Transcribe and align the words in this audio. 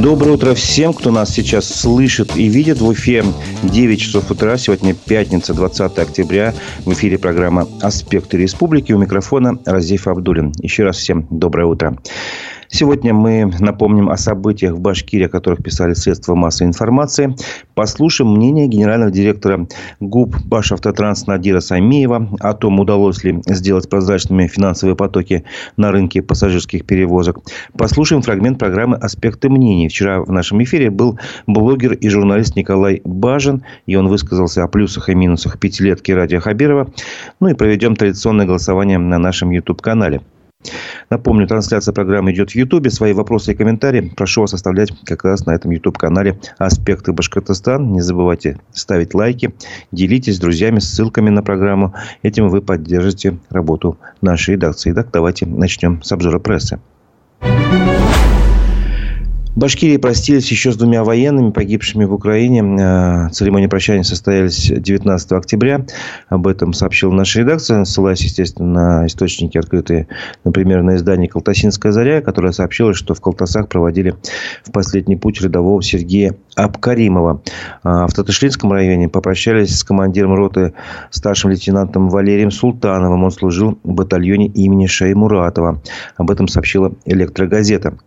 Доброе 0.00 0.32
утро 0.32 0.54
всем, 0.54 0.94
кто 0.94 1.10
нас 1.10 1.28
сейчас 1.28 1.68
слышит 1.68 2.34
и 2.34 2.48
видит 2.48 2.80
в 2.80 2.90
эфире 2.94 3.22
9 3.64 4.00
часов 4.00 4.30
утра. 4.30 4.56
Сегодня 4.56 4.94
пятница, 4.94 5.52
20 5.52 5.98
октября. 5.98 6.54
В 6.86 6.92
эфире 6.94 7.18
программа 7.18 7.68
«Аспекты 7.82 8.38
республики». 8.38 8.94
У 8.94 8.98
микрофона 8.98 9.58
Разиф 9.66 10.08
Абдулин. 10.08 10.52
Еще 10.62 10.84
раз 10.84 10.96
всем 10.96 11.26
доброе 11.28 11.66
утро. 11.66 11.98
Сегодня 12.72 13.12
мы 13.12 13.52
напомним 13.58 14.10
о 14.10 14.16
событиях 14.16 14.74
в 14.74 14.80
Башкирии, 14.80 15.26
о 15.26 15.28
которых 15.28 15.60
писали 15.60 15.92
средства 15.94 16.36
массовой 16.36 16.68
информации. 16.68 17.34
Послушаем 17.74 18.30
мнение 18.30 18.68
генерального 18.68 19.10
директора 19.10 19.66
ГУП 19.98 20.36
Башавтотранс 20.44 21.26
Надира 21.26 21.58
Самиева 21.58 22.28
о 22.38 22.54
том, 22.54 22.78
удалось 22.78 23.24
ли 23.24 23.42
сделать 23.46 23.90
прозрачными 23.90 24.46
финансовые 24.46 24.94
потоки 24.94 25.44
на 25.76 25.90
рынке 25.90 26.22
пассажирских 26.22 26.86
перевозок. 26.86 27.40
Послушаем 27.76 28.22
фрагмент 28.22 28.60
программы 28.60 28.96
«Аспекты 28.98 29.48
мнений». 29.48 29.88
Вчера 29.88 30.20
в 30.20 30.30
нашем 30.30 30.62
эфире 30.62 30.90
был 30.90 31.18
блогер 31.48 31.94
и 31.94 32.08
журналист 32.08 32.54
Николай 32.54 33.02
Бажин, 33.04 33.64
и 33.86 33.96
он 33.96 34.06
высказался 34.06 34.62
о 34.62 34.68
плюсах 34.68 35.08
и 35.08 35.14
минусах 35.16 35.58
пятилетки 35.58 36.12
Радия 36.12 36.38
Хабирова. 36.38 36.92
Ну 37.40 37.48
и 37.48 37.54
проведем 37.54 37.96
традиционное 37.96 38.46
голосование 38.46 38.98
на 38.98 39.18
нашем 39.18 39.50
YouTube-канале. 39.50 40.20
Напомню, 41.10 41.46
трансляция 41.46 41.92
программы 41.92 42.32
идет 42.32 42.50
в 42.50 42.54
Ютубе. 42.54 42.90
Свои 42.90 43.12
вопросы 43.12 43.52
и 43.52 43.54
комментарии 43.54 44.12
прошу 44.16 44.42
вас 44.42 44.54
оставлять 44.54 44.92
как 45.04 45.24
раз 45.24 45.46
на 45.46 45.52
этом 45.52 45.70
YouTube-канале 45.70 46.38
«Аспекты 46.58 47.12
Башкортостан». 47.12 47.92
Не 47.92 48.00
забывайте 48.00 48.60
ставить 48.72 49.14
лайки, 49.14 49.54
делитесь 49.90 50.36
с 50.36 50.40
друзьями 50.40 50.78
ссылками 50.78 51.30
на 51.30 51.42
программу. 51.42 51.94
Этим 52.22 52.48
вы 52.48 52.62
поддержите 52.62 53.38
работу 53.48 53.98
нашей 54.20 54.54
редакции. 54.54 54.92
Итак, 54.92 55.08
давайте 55.12 55.46
начнем 55.46 56.02
с 56.02 56.12
обзора 56.12 56.38
прессы. 56.38 56.78
Башкирии 59.56 59.96
простились 59.96 60.48
еще 60.50 60.70
с 60.70 60.76
двумя 60.76 61.02
военными, 61.02 61.50
погибшими 61.50 62.04
в 62.04 62.14
Украине. 62.14 62.62
Э, 62.62 63.30
церемония 63.30 63.68
прощания 63.68 64.04
состоялась 64.04 64.70
19 64.70 65.32
октября. 65.32 65.84
Об 66.28 66.46
этом 66.46 66.72
сообщила 66.72 67.10
наша 67.12 67.40
редакция, 67.40 67.84
ссылаясь, 67.84 68.22
естественно, 68.22 69.00
на 69.00 69.06
источники, 69.06 69.58
открытые, 69.58 70.06
например, 70.44 70.82
на 70.82 70.94
издание 70.94 71.28
«Колтасинская 71.28 71.90
заря», 71.90 72.20
которое 72.20 72.52
сообщило, 72.52 72.94
что 72.94 73.14
в 73.14 73.20
Колтасах 73.20 73.68
проводили 73.68 74.14
в 74.64 74.70
последний 74.70 75.16
путь 75.16 75.40
рядового 75.40 75.82
Сергея 75.82 76.36
Абкаримова. 76.54 77.42
А 77.82 78.06
в 78.06 78.12
Татышлинском 78.12 78.70
районе 78.72 79.08
попрощались 79.08 79.76
с 79.76 79.82
командиром 79.82 80.34
роты 80.34 80.74
старшим 81.10 81.50
лейтенантом 81.50 82.08
Валерием 82.08 82.52
Султановым. 82.52 83.24
Он 83.24 83.32
служил 83.32 83.78
в 83.82 83.92
батальоне 83.92 84.46
имени 84.46 84.86
Шаймуратова. 84.86 85.82
Об 86.16 86.30
этом 86.30 86.46
сообщила 86.46 86.92
«Электрогазета». 87.04 87.98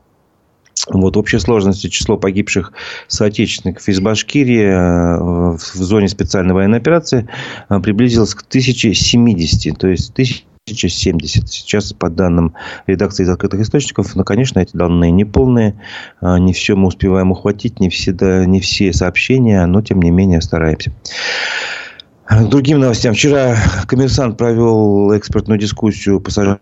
Вот, 0.90 1.16
в 1.16 1.20
общей 1.20 1.40
сложности 1.40 1.88
число 1.88 2.18
погибших 2.18 2.74
соотечественников 3.08 3.88
из 3.88 4.02
Башкирии 4.02 4.66
э, 4.66 5.56
в 5.56 5.76
зоне 5.76 6.10
специальной 6.10 6.54
военной 6.54 6.80
операции 6.80 7.28
э, 7.70 7.80
приблизилось 7.80 8.36
к 8.36 8.42
1070. 8.42 9.78
То 9.78 9.88
есть 9.88 10.12
1070. 10.12 11.50
Сейчас, 11.50 11.94
по 11.94 12.10
данным 12.10 12.54
редакции 12.86 13.24
из 13.24 13.30
открытых 13.30 13.62
источников, 13.62 14.14
ну, 14.16 14.26
конечно, 14.26 14.60
эти 14.60 14.76
данные 14.76 15.12
не 15.12 15.24
полные. 15.24 15.80
Э, 16.22 16.38
не 16.38 16.52
все 16.52 16.76
мы 16.76 16.88
успеваем 16.88 17.32
ухватить, 17.32 17.80
не 17.80 17.90
все, 17.90 18.12
да, 18.12 18.46
не 18.46 18.60
все 18.60 18.92
сообщения, 18.92 19.66
но, 19.66 19.82
тем 19.82 20.02
не 20.02 20.12
менее, 20.12 20.42
стараемся. 20.42 20.92
К 22.26 22.44
другим 22.44 22.80
новостям. 22.80 23.14
Вчера 23.14 23.56
коммерсант 23.88 24.38
провел 24.38 25.16
экспертную 25.16 25.60
дискуссию 25.60 26.20
пассажиров 26.20 26.60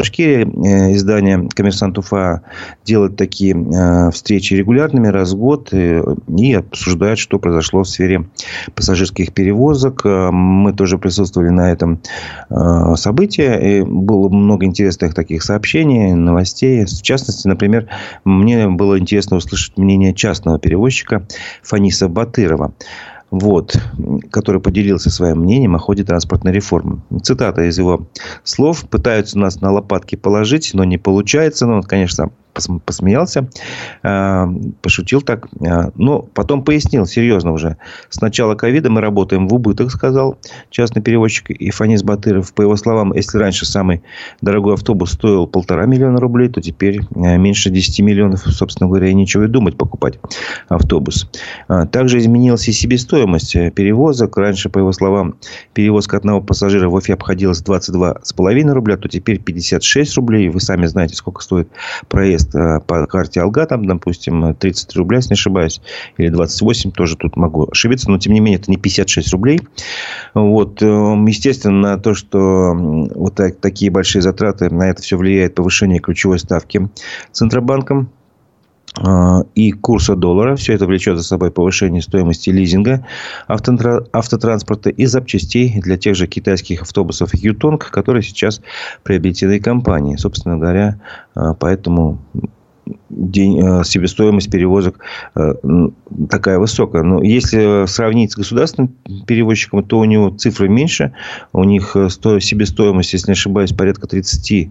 Башкирии 0.00 0.44
э, 0.44 0.94
издание 0.94 1.48
«Коммерсант 1.54 1.98
Уфа» 1.98 2.42
делает 2.84 3.16
такие 3.16 3.54
э, 3.54 4.10
встречи 4.10 4.54
регулярными, 4.54 5.08
раз 5.08 5.32
в 5.32 5.38
год, 5.38 5.68
э, 5.72 6.02
и 6.36 6.54
обсуждает, 6.54 7.18
что 7.18 7.38
произошло 7.38 7.82
в 7.82 7.88
сфере 7.88 8.26
пассажирских 8.74 9.32
перевозок. 9.32 10.04
Мы 10.04 10.72
тоже 10.72 10.98
присутствовали 10.98 11.50
на 11.50 11.70
этом 11.70 12.00
событии. 12.96 13.78
И 13.78 13.82
было 13.82 14.28
много 14.28 14.66
интересных 14.66 15.14
таких 15.14 15.42
сообщений, 15.42 16.12
новостей. 16.12 16.84
В 16.84 17.02
частности, 17.02 17.48
например, 17.48 17.88
мне 18.24 18.68
было 18.68 18.98
интересно 18.98 19.36
услышать 19.36 19.76
мнение 19.76 20.14
частного 20.14 20.58
перевозчика 20.58 21.26
Фаниса 21.62 22.08
Батырова 22.08 22.72
вот, 23.30 23.76
который 24.30 24.60
поделился 24.60 25.10
своим 25.10 25.40
мнением 25.40 25.74
о 25.74 25.78
ходе 25.78 26.04
транспортной 26.04 26.52
реформы. 26.52 27.00
Цитата 27.22 27.62
из 27.62 27.78
его 27.78 28.06
слов. 28.44 28.88
«Пытаются 28.88 29.38
нас 29.38 29.60
на 29.60 29.72
лопатки 29.72 30.16
положить, 30.16 30.70
но 30.74 30.84
не 30.84 30.98
получается». 30.98 31.66
Ну, 31.66 31.76
он, 31.76 31.82
конечно, 31.82 32.30
посмеялся, 32.84 33.48
а, 34.02 34.48
пошутил 34.82 35.22
так. 35.22 35.46
А, 35.60 35.90
но 35.94 36.22
потом 36.22 36.64
пояснил 36.64 37.06
серьезно 37.06 37.52
уже. 37.52 37.76
С 38.08 38.20
начала 38.20 38.54
ковида 38.54 38.90
мы 38.90 39.00
работаем 39.00 39.48
в 39.48 39.54
убыток, 39.54 39.90
сказал 39.90 40.38
частный 40.70 41.02
перевозчик 41.02 41.50
Ифанис 41.50 42.02
Батыров. 42.02 42.52
По 42.52 42.62
его 42.62 42.76
словам, 42.76 43.12
если 43.12 43.38
раньше 43.38 43.66
самый 43.66 44.02
дорогой 44.40 44.74
автобус 44.74 45.12
стоил 45.12 45.46
полтора 45.46 45.86
миллиона 45.86 46.20
рублей, 46.20 46.48
то 46.48 46.60
теперь 46.60 47.00
а, 47.14 47.36
меньше 47.36 47.70
10 47.70 48.00
миллионов, 48.00 48.40
собственно 48.40 48.88
говоря, 48.88 49.08
и 49.08 49.14
ничего 49.14 49.44
и 49.44 49.48
думать 49.48 49.76
покупать 49.76 50.18
автобус. 50.68 51.30
Также 51.92 52.18
изменилась 52.18 52.68
и 52.68 52.72
себестоимость 52.72 53.52
перевозок. 53.74 54.36
Раньше, 54.36 54.68
по 54.68 54.78
его 54.78 54.92
словам, 54.92 55.36
перевозка 55.74 56.16
одного 56.16 56.40
пассажира 56.40 56.88
в 56.88 56.94
Уфе 56.94 57.14
обходилась 57.14 57.62
22,5 57.62 58.72
рубля, 58.72 58.96
то 58.96 59.08
теперь 59.08 59.40
56 59.40 60.16
рублей. 60.16 60.48
Вы 60.48 60.60
сами 60.60 60.86
знаете, 60.86 61.14
сколько 61.14 61.42
стоит 61.42 61.68
проезд 62.08 62.45
э, 62.54 62.80
по 62.80 63.06
карте 63.06 63.40
Алга, 63.40 63.66
там, 63.66 63.84
допустим, 63.84 64.54
30 64.54 64.96
рублей, 64.96 65.18
если 65.18 65.30
не 65.30 65.34
ошибаюсь, 65.34 65.80
или 66.16 66.28
28, 66.28 66.92
тоже 66.92 67.16
тут 67.16 67.36
могу 67.36 67.68
ошибиться, 67.70 68.10
но, 68.10 68.18
тем 68.18 68.32
не 68.34 68.40
менее, 68.40 68.58
это 68.58 68.70
не 68.70 68.76
56 68.76 69.32
рублей. 69.32 69.60
Вот, 70.34 70.82
э, 70.82 70.86
естественно, 70.86 71.98
то, 71.98 72.14
что 72.14 72.72
вот 72.74 73.34
так, 73.34 73.56
такие 73.56 73.90
большие 73.90 74.22
затраты, 74.22 74.70
на 74.70 74.90
это 74.90 75.02
все 75.02 75.16
влияет 75.16 75.54
повышение 75.54 76.00
ключевой 76.00 76.38
ставки 76.38 76.88
Центробанком 77.32 78.10
и 79.54 79.72
курса 79.72 80.16
доллара. 80.16 80.56
Все 80.56 80.72
это 80.72 80.86
влечет 80.86 81.18
за 81.18 81.22
собой 81.22 81.50
повышение 81.50 82.00
стоимости 82.00 82.50
лизинга 82.50 83.06
автотранспорта 83.46 84.90
и 84.90 85.06
запчастей 85.06 85.80
для 85.80 85.96
тех 85.96 86.16
же 86.16 86.26
китайских 86.26 86.82
автобусов 86.82 87.34
Ютонг, 87.34 87.90
которые 87.90 88.22
сейчас 88.22 88.62
приобретены 89.02 89.60
компанией. 89.60 90.16
Собственно 90.16 90.56
говоря, 90.56 90.98
поэтому 91.60 92.18
день, 93.08 93.60
э, 93.60 93.84
себестоимость 93.84 94.50
перевозок 94.50 94.98
э, 95.34 95.54
такая 96.28 96.58
высокая. 96.58 97.02
Но 97.02 97.22
если 97.22 97.86
сравнить 97.86 98.32
с 98.32 98.36
государственным 98.36 98.94
перевозчиком, 99.26 99.84
то 99.84 99.98
у 99.98 100.04
него 100.04 100.30
цифры 100.30 100.68
меньше. 100.68 101.12
У 101.52 101.64
них 101.64 101.96
э, 101.96 102.08
себестоимость, 102.10 103.12
если 103.12 103.28
не 103.28 103.32
ошибаюсь, 103.32 103.72
порядка 103.72 104.06
30 104.06 104.70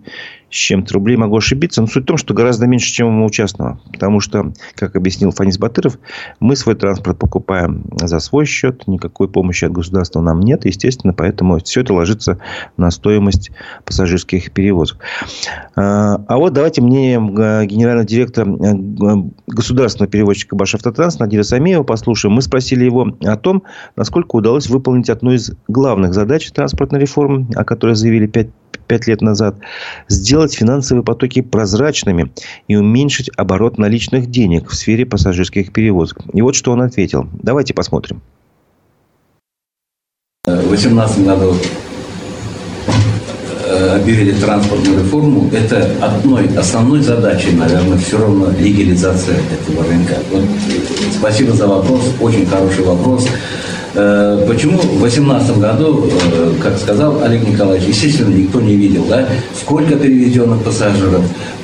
с 0.50 0.58
чем-то 0.58 0.94
рублей. 0.94 1.18
Могу 1.18 1.38
ошибиться. 1.38 1.82
Но 1.82 1.88
суть 1.88 2.04
в 2.04 2.08
том, 2.08 2.18
что 2.18 2.34
гораздо 2.34 2.68
меньше, 2.68 2.92
чем 2.92 3.24
у 3.24 3.30
частного. 3.30 3.80
Потому 3.92 4.20
что, 4.20 4.54
как 4.76 4.96
объяснил 4.96 5.32
Фанис 5.32 5.58
Батыров, 5.58 5.98
мы 6.40 6.56
свой 6.56 6.76
транспорт 6.76 7.18
покупаем 7.18 7.84
за 7.94 8.20
свой 8.20 8.46
счет. 8.46 8.88
Никакой 8.88 9.28
помощи 9.28 9.66
от 9.66 9.72
государства 9.72 10.22
нам 10.22 10.42
нет. 10.42 10.66
Естественно, 10.66 11.14
поэтому 11.14 11.60
все 11.60 11.82
это 11.82 11.94
ложится 11.94 12.40
на 12.78 12.92
стоимость 12.92 13.52
пассажирских 13.86 14.52
перевозок. 14.52 15.00
А, 15.76 16.18
вот 16.30 16.54
давайте 16.54 16.82
мне 16.82 17.16
генерального 17.16 18.06
директора 18.06 18.25
государственного 18.26 20.12
перевозчика 20.12 20.56
Башавтотранс 20.56 21.20
Надира 21.20 21.44
Самеева 21.44 21.84
послушаем. 21.84 22.36
Мы 22.36 22.42
спросили 22.42 22.86
его 22.86 23.16
о 23.24 23.38
том, 23.38 23.64
насколько 23.96 24.36
удалось 24.36 24.68
выполнить 24.68 25.10
одну 25.10 25.34
из 25.34 25.52
главных 25.68 26.14
задач 26.14 26.50
транспортной 26.52 27.02
реформы, 27.02 27.48
о 27.56 27.64
которой 27.64 27.96
заявили 27.96 28.28
5 28.28 28.48
пять 28.88 29.08
лет 29.08 29.22
назад, 29.22 29.56
сделать 30.08 30.54
финансовые 30.54 31.04
потоки 31.04 31.42
прозрачными 31.42 32.32
и 32.68 32.76
уменьшить 32.76 33.32
оборот 33.36 33.78
наличных 33.78 34.30
денег 34.30 34.70
в 34.70 34.76
сфере 34.76 35.06
пассажирских 35.06 35.72
перевозок. 35.72 36.20
И 36.34 36.42
вот 36.42 36.56
что 36.56 36.72
он 36.72 36.82
ответил. 36.82 37.28
Давайте 37.42 37.74
посмотрим. 37.74 38.22
В 40.46 40.68
2018 40.68 41.26
году 41.26 41.54
э, 41.54 41.85
объявили 43.96 44.32
транспортную 44.34 45.00
реформу, 45.00 45.50
это 45.54 45.90
одной 46.02 46.50
основной 46.58 47.02
задачей, 47.02 47.52
наверное, 47.52 47.98
все 47.98 48.18
равно 48.18 48.50
легализация 48.60 49.36
этого 49.36 49.88
рынка. 49.88 50.16
Вот, 50.32 50.44
спасибо 51.18 51.54
за 51.54 51.68
вопрос, 51.68 52.02
очень 52.20 52.46
хороший 52.46 52.84
вопрос. 52.84 53.28
Э, 53.96 54.44
почему 54.46 54.78
в 54.78 55.00
2018 55.00 55.58
году, 55.58 56.10
э, 56.12 56.54
как 56.62 56.78
сказал 56.78 57.24
Олег 57.24 57.48
Николаевич, 57.48 57.88
естественно, 57.88 58.34
никто 58.36 58.60
не 58.60 58.76
видел, 58.76 59.06
да, 59.06 59.26
сколько 59.58 59.96
перевезенных 59.96 60.64
пассажиров, 60.64 61.24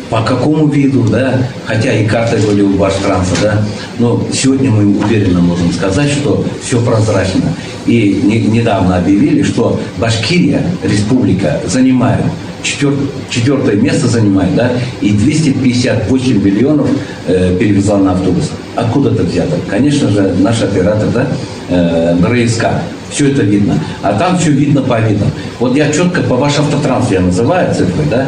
по 0.10 0.22
какому 0.22 0.68
виду, 0.68 1.04
да, 1.04 1.34
хотя 1.66 1.94
и 1.94 2.06
карты 2.08 2.38
были 2.46 2.62
у 2.62 2.78
Баштранса, 2.78 3.36
да, 3.42 3.62
но 4.00 4.22
сегодня 4.32 4.72
мы 4.72 4.98
уверенно 4.98 5.42
можем 5.42 5.74
сказать, 5.74 6.10
что 6.10 6.46
все 6.64 6.82
прозрачно. 6.82 7.54
И 7.86 8.22
не, 8.24 8.40
недавно 8.42 8.98
объявили, 8.98 9.44
что 9.44 9.80
Башкирия, 9.98 10.64
республика, 10.84 11.60
занимает 11.66 12.24
четвертое, 12.64 13.76
место 13.76 14.08
занимает, 14.08 14.56
да, 14.56 14.72
и 15.02 15.12
258 15.12 16.44
миллионов 16.44 16.88
э, 17.28 17.56
перевезла 17.58 17.98
на 17.98 18.12
автобусах. 18.12 18.54
Откуда 18.76 19.12
это 19.12 19.24
взято? 19.24 19.56
Конечно 19.68 20.10
же, 20.10 20.36
наш 20.40 20.62
оператор, 20.62 21.10
да, 21.10 21.28
э, 21.70 22.16
РСК. 22.24 22.66
Все 23.10 23.30
это 23.32 23.42
видно. 23.42 23.78
А 24.02 24.14
там 24.14 24.38
все 24.38 24.52
видно 24.52 24.82
по 24.82 25.00
видам. 25.00 25.30
Вот 25.60 25.76
я 25.76 25.92
четко 25.92 26.22
по 26.22 26.36
ваш 26.36 26.60
автотранс 26.60 27.12
я 27.12 27.20
называю 27.20 27.74
цифры, 27.74 28.04
да, 28.10 28.28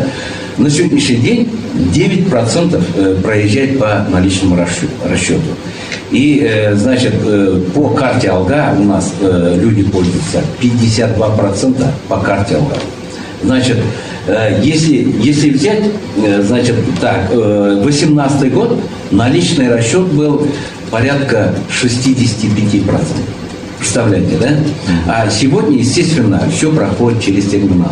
на 0.58 0.70
сегодняшний 0.70 1.18
день 1.18 1.50
9% 1.94 2.84
э, 2.96 3.16
проезжает 3.24 3.80
по 3.80 4.06
наличному 4.10 4.56
расчету. 4.56 5.42
И, 6.14 6.46
э, 6.48 6.76
значит, 6.76 7.16
э, 7.26 7.60
по 7.74 7.90
карте 7.90 8.30
Алга 8.30 8.76
у 8.80 8.84
нас 8.84 9.12
люди 9.20 9.84
пользуются 9.84 10.42
52% 10.62 11.92
по 12.08 12.18
карте 12.18 12.56
Алга. 12.56 12.78
Значит, 13.44 13.78
если, 14.62 15.14
если 15.20 15.50
взять, 15.50 15.84
значит, 16.40 16.76
так, 17.02 17.30
18 17.34 18.54
год 18.54 18.80
наличный 19.12 19.70
расчет 19.70 20.06
был 20.14 20.48
порядка 20.90 21.54
65%. 21.70 23.02
Представляете, 23.80 24.38
да? 24.40 24.50
А 25.08 25.30
сегодня, 25.30 25.78
естественно, 25.78 26.42
все 26.56 26.72
проходит 26.72 27.22
через 27.22 27.50
терминал. 27.50 27.92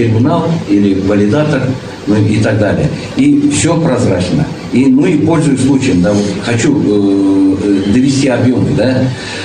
Терминал 0.00 0.44
или 0.68 1.00
валидатор– 1.00 1.62
ну 2.06 2.16
и 2.16 2.38
так 2.40 2.58
далее. 2.58 2.88
И 3.16 3.50
все 3.50 3.80
прозрачно. 3.80 4.46
И, 4.72 4.86
ну 4.86 5.06
и 5.06 5.18
пользуясь 5.18 5.64
случаем, 5.64 6.02
да, 6.02 6.12
вот 6.12 6.24
хочу 6.44 6.76
э, 6.76 7.56
э, 7.62 7.92
довести 7.92 8.28
объемы, 8.28 8.70
да, 8.76 9.02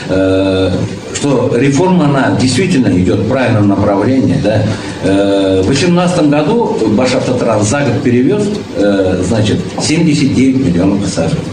э, 0.10 0.72
что 1.14 1.54
реформа, 1.56 2.06
она 2.06 2.38
действительно 2.40 2.88
идет 3.00 3.20
в 3.20 3.30
правильном 3.30 3.68
направлении, 3.68 4.38
да. 4.44 4.62
Э, 5.04 5.62
в 5.62 5.66
2018 5.66 6.30
году 6.30 6.78
Башавтотранс 6.92 7.68
за 7.68 7.80
год 7.82 8.04
перевез, 8.04 8.48
э, 8.76 9.22
значит, 9.28 9.60
79 9.82 10.66
миллионов 10.66 11.02
пассажиров. 11.02 11.44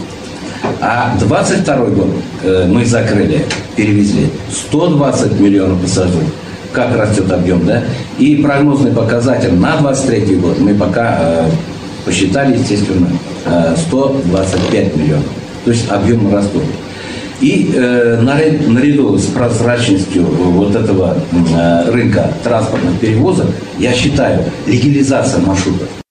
А 0.81 1.17
22 1.19 1.77
год 1.87 2.09
э, 2.43 2.67
мы 2.69 2.85
закрыли, 2.85 3.45
перевезли 3.77 4.29
120 4.51 5.41
миллионов 5.41 5.81
пассажиров 5.81 6.25
как 6.73 6.97
растет 6.97 7.31
объем, 7.31 7.65
да, 7.67 7.83
и 8.19 8.37
прогнозный 8.37 8.93
показатель 8.93 9.55
на 9.55 9.77
23 9.77 10.37
год 10.37 10.59
мы 10.59 10.75
пока 10.75 11.19
э, 11.21 11.51
посчитали, 12.05 12.59
естественно, 12.59 13.09
э, 13.45 13.75
125 13.77 14.97
миллионов. 14.97 15.25
То 15.65 15.71
есть 15.71 15.91
объемы 15.91 16.33
растут. 16.33 16.65
И 17.41 17.73
э, 17.75 18.21
наряду 18.21 19.19
с 19.19 19.27
прозрачностью 19.27 20.25
вот 20.25 20.75
этого 20.75 21.17
э, 21.33 21.91
рынка 21.91 22.33
транспортных 22.45 23.01
перевозок, 23.01 23.47
я 23.79 23.93
считаю, 23.93 24.45
легализация 24.67 25.41
маршрутов 25.41 26.02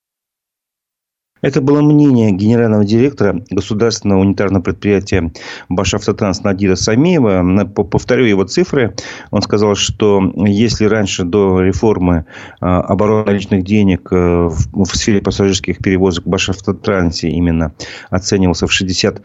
это 1.42 1.62
было 1.62 1.82
мнение 1.82 2.32
генерального 2.32 2.86
директора 2.86 3.42
государственного 3.50 4.22
унитарного 4.22 4.62
предприятия 4.62 5.32
Башавтотранс 5.70 6.44
Надира 6.44 6.76
Самиева. 6.76 7.66
Повторю 7.66 8.26
его 8.26 8.44
цифры. 8.44 8.96
Он 9.32 9.42
сказал, 9.42 9.76
что 9.76 10.22
если 10.36 10.86
раньше 10.86 11.24
до 11.24 11.62
реформы 11.62 12.26
а, 12.60 12.82
обороны 12.82 13.32
личных 13.32 13.64
денег 13.64 14.08
э, 14.12 14.50
в 14.72 14.96
сфере 14.96 15.22
пассажирских 15.22 15.80
перевозок 15.80 16.26
в 16.26 16.30
Башавтотрансе 16.30 17.30
именно 17.30 17.74
оценивался 18.10 18.68
в 18.68 18.72
60 18.72 19.22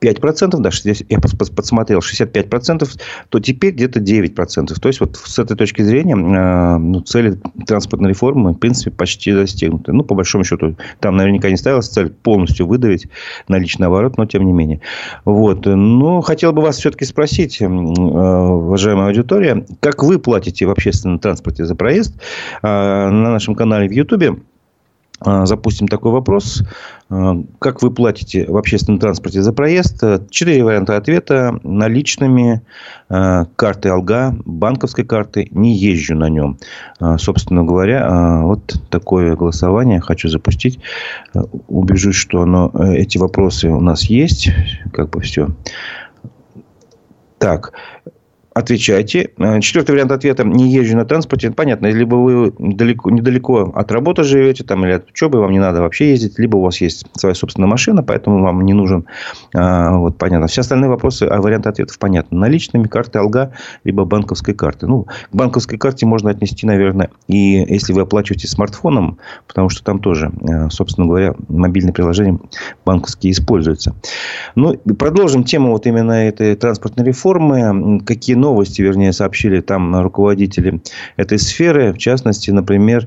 5%, 0.00 0.58
да, 0.58 0.70
60, 0.70 1.10
я 1.10 1.18
подсмотрел, 1.18 2.00
65%, 2.00 2.88
то 3.28 3.40
теперь 3.40 3.74
где-то 3.74 4.00
9%. 4.00 4.80
То 4.80 4.88
есть, 4.88 5.00
вот 5.00 5.16
с 5.16 5.38
этой 5.38 5.56
точки 5.56 5.82
зрения 5.82 6.14
э, 6.14 6.78
ну, 6.78 7.00
цели 7.00 7.38
транспортной 7.66 8.10
реформы, 8.10 8.52
в 8.52 8.58
принципе, 8.58 8.90
почти 8.90 9.32
достигнуты. 9.32 9.92
Ну, 9.92 10.04
по 10.04 10.14
большому 10.14 10.44
счету, 10.44 10.76
там 11.00 11.16
наверняка 11.16 11.50
не 11.50 11.56
ставилась 11.56 11.88
цель 11.88 12.10
полностью 12.10 12.66
выдавить 12.66 13.08
наличный 13.48 13.86
оборот, 13.86 14.18
но 14.18 14.26
тем 14.26 14.44
не 14.46 14.52
менее. 14.52 14.80
Вот. 15.24 15.66
Но 15.66 16.20
хотел 16.20 16.52
бы 16.52 16.62
вас 16.62 16.78
все-таки 16.78 17.04
спросить, 17.04 17.60
э, 17.60 17.66
уважаемая 17.66 19.08
аудитория, 19.08 19.64
как 19.80 20.02
вы 20.02 20.18
платите 20.18 20.66
в 20.66 20.70
общественном 20.70 21.18
транспорте 21.18 21.64
за 21.64 21.74
проезд? 21.74 22.14
Э, 22.62 23.08
на 23.10 23.30
нашем 23.30 23.54
канале 23.54 23.88
в 23.88 23.92
Ютубе 23.92 24.36
запустим 25.24 25.88
такой 25.88 26.12
вопрос. 26.12 26.62
А, 27.10 27.36
как 27.58 27.82
вы 27.82 27.90
платите 27.90 28.46
в 28.46 28.56
общественном 28.56 29.00
транспорте 29.00 29.42
за 29.42 29.52
проезд? 29.52 30.02
Четыре 30.30 30.64
варианта 30.64 30.96
ответа. 30.96 31.58
Наличными, 31.62 32.62
а, 33.08 33.46
карты 33.56 33.88
Алга, 33.88 34.36
банковской 34.44 35.04
карты. 35.04 35.48
Не 35.50 35.74
езжу 35.74 36.14
на 36.14 36.28
нем. 36.28 36.58
Собственно 37.18 37.64
говоря, 37.64 38.42
вот 38.42 38.80
такое 38.90 39.36
голосование 39.36 40.00
хочу 40.00 40.28
запустить. 40.28 40.78
Убежусь, 41.68 42.16
что 42.16 42.42
оно, 42.42 42.70
эти 42.92 43.18
вопросы 43.18 43.68
у 43.68 43.80
нас 43.80 44.04
есть. 44.04 44.50
Как 44.92 45.10
бы 45.10 45.20
все. 45.20 45.48
Так, 47.38 47.72
Отвечайте. 48.58 49.30
Э, 49.38 49.60
четвертый 49.60 49.92
вариант 49.92 50.10
ответа. 50.10 50.42
Не 50.42 50.68
езжу 50.68 50.96
на 50.96 51.04
транспорте. 51.04 51.52
Понятно, 51.52 51.86
либо 51.86 52.16
вы 52.16 52.52
далеко, 52.58 53.08
недалеко 53.08 53.70
от 53.72 53.92
работы 53.92 54.24
живете, 54.24 54.64
там, 54.64 54.84
или 54.84 54.94
от 54.94 55.08
учебы, 55.08 55.38
вам 55.38 55.52
не 55.52 55.60
надо 55.60 55.80
вообще 55.80 56.10
ездить, 56.10 56.40
либо 56.40 56.56
у 56.56 56.62
вас 56.62 56.80
есть 56.80 57.06
своя 57.16 57.36
собственная 57.36 57.68
машина, 57.68 58.02
поэтому 58.02 58.42
вам 58.42 58.62
не 58.62 58.72
нужен. 58.72 59.06
А, 59.54 59.92
вот, 59.92 60.18
понятно. 60.18 60.48
Все 60.48 60.62
остальные 60.62 60.90
вопросы, 60.90 61.22
а 61.22 61.40
варианты 61.40 61.68
ответов 61.68 62.00
понятны. 62.00 62.36
Наличными, 62.36 62.88
карты 62.88 63.20
Алга, 63.20 63.52
либо 63.84 64.04
банковской 64.04 64.54
карты. 64.54 64.88
Ну, 64.88 65.04
к 65.04 65.34
банковской 65.36 65.78
карте 65.78 66.04
можно 66.04 66.30
отнести, 66.30 66.66
наверное, 66.66 67.10
и 67.28 67.64
если 67.68 67.92
вы 67.92 68.00
оплачиваете 68.00 68.48
смартфоном, 68.48 69.18
потому 69.46 69.68
что 69.68 69.84
там 69.84 70.00
тоже, 70.00 70.32
э, 70.42 70.68
собственно 70.70 71.06
говоря, 71.06 71.36
мобильные 71.48 71.92
приложения 71.92 72.40
банковские 72.84 73.30
используются. 73.30 73.94
Ну, 74.56 74.76
продолжим 74.98 75.44
тему 75.44 75.70
вот 75.70 75.86
именно 75.86 76.26
этой 76.26 76.56
транспортной 76.56 77.06
реформы. 77.06 78.00
Какие 78.04 78.34
новые 78.34 78.47
новости, 78.48 78.80
вернее, 78.82 79.12
сообщили 79.12 79.60
там 79.60 80.00
руководители 80.00 80.80
этой 81.16 81.38
сферы. 81.38 81.92
В 81.92 81.98
частности, 81.98 82.50
например, 82.50 83.06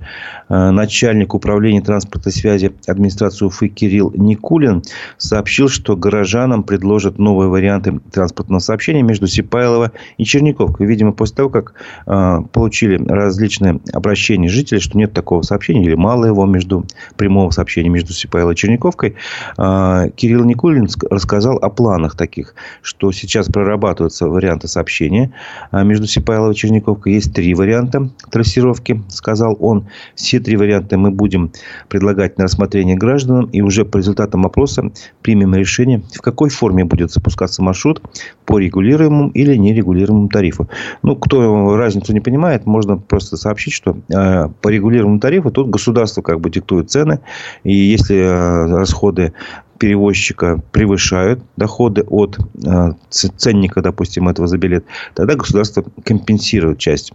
э, 0.50 0.70
начальник 0.70 1.34
управления 1.34 1.82
транспортной 1.82 2.32
связи 2.32 2.72
администрации 2.88 3.46
Уфы 3.46 3.68
Кирилл 3.70 4.12
Никулин 4.16 4.84
сообщил, 5.18 5.68
что 5.68 5.96
горожанам 5.96 6.64
предложат 6.64 7.18
новые 7.18 7.50
варианты 7.50 8.00
транспортного 8.12 8.60
сообщения 8.60 9.02
между 9.02 9.28
Сипайлово 9.28 9.92
и 10.18 10.24
Черниковкой. 10.24 10.86
Видимо, 10.86 11.12
после 11.12 11.36
того, 11.38 11.50
как 11.50 11.74
э, 12.06 12.38
получили 12.54 13.04
различные 13.04 13.80
обращения 13.94 14.50
жителей, 14.50 14.80
что 14.80 14.98
нет 14.98 15.14
такого 15.14 15.42
сообщения 15.42 15.84
или 15.84 15.96
мало 15.96 16.26
его 16.26 16.46
между 16.46 16.86
прямого 17.18 17.50
сообщения 17.50 17.90
между 17.90 18.14
Сипайлово 18.14 18.52
и 18.52 18.56
Черниковкой, 18.56 19.16
э, 19.58 20.10
Кирилл 20.16 20.44
Никулин 20.46 20.88
рассказал 21.10 21.58
о 21.58 21.70
планах 21.70 22.16
таких, 22.16 22.54
что 22.84 23.12
сейчас 23.12 23.48
прорабатываются 23.48 24.28
варианты 24.28 24.68
сообщения 24.68 25.31
а 25.72 25.84
между 25.84 26.08
Сипайлово 26.08 26.52
и 26.52 26.56
Черниковкой. 26.56 27.14
Есть 27.14 27.34
три 27.34 27.54
варианта 27.54 28.10
трассировки, 28.30 29.02
сказал 29.10 29.58
он. 29.60 29.88
Все 30.16 30.40
три 30.40 30.58
варианта 30.58 30.98
мы 30.98 31.12
будем 31.12 31.52
предлагать 31.90 32.38
на 32.38 32.46
рассмотрение 32.46 32.96
гражданам. 32.96 33.46
И 33.46 33.62
уже 33.62 33.86
по 33.86 33.98
результатам 33.98 34.46
опроса 34.46 34.92
примем 35.22 35.56
решение, 35.56 36.02
в 36.14 36.22
какой 36.22 36.50
форме 36.50 36.86
будет 36.86 37.12
запускаться 37.12 37.62
маршрут 37.64 38.02
по 38.46 38.60
регулируемому 38.60 39.30
или 39.30 39.56
нерегулируемому 39.56 40.30
тарифу. 40.30 40.70
Ну, 41.04 41.16
кто 41.16 41.76
разницу 41.78 42.14
не 42.14 42.20
понимает, 42.20 42.66
можно 42.66 42.98
просто 42.98 43.38
сообщить, 43.38 43.74
что 43.74 43.98
э, 44.10 44.50
по 44.62 44.70
регулируемому 44.70 45.20
тарифу 45.20 45.52
тут 45.52 45.70
государство 45.70 46.22
как 46.22 46.40
бы 46.40 46.50
диктует 46.50 46.90
цены. 46.90 47.20
И 47.64 47.74
если 47.74 48.18
э, 48.18 48.76
расходы 48.76 49.34
перевозчика 49.82 50.62
превышают 50.72 51.42
доходы 51.58 52.04
от 52.04 52.38
э, 52.38 52.92
ценника, 53.10 53.82
допустим, 53.82 54.30
этого 54.30 54.48
за 54.48 54.60
билет, 54.60 54.86
тогда 55.16 55.34
государство 55.34 55.84
компенсирует 56.06 56.78
часть 56.78 57.14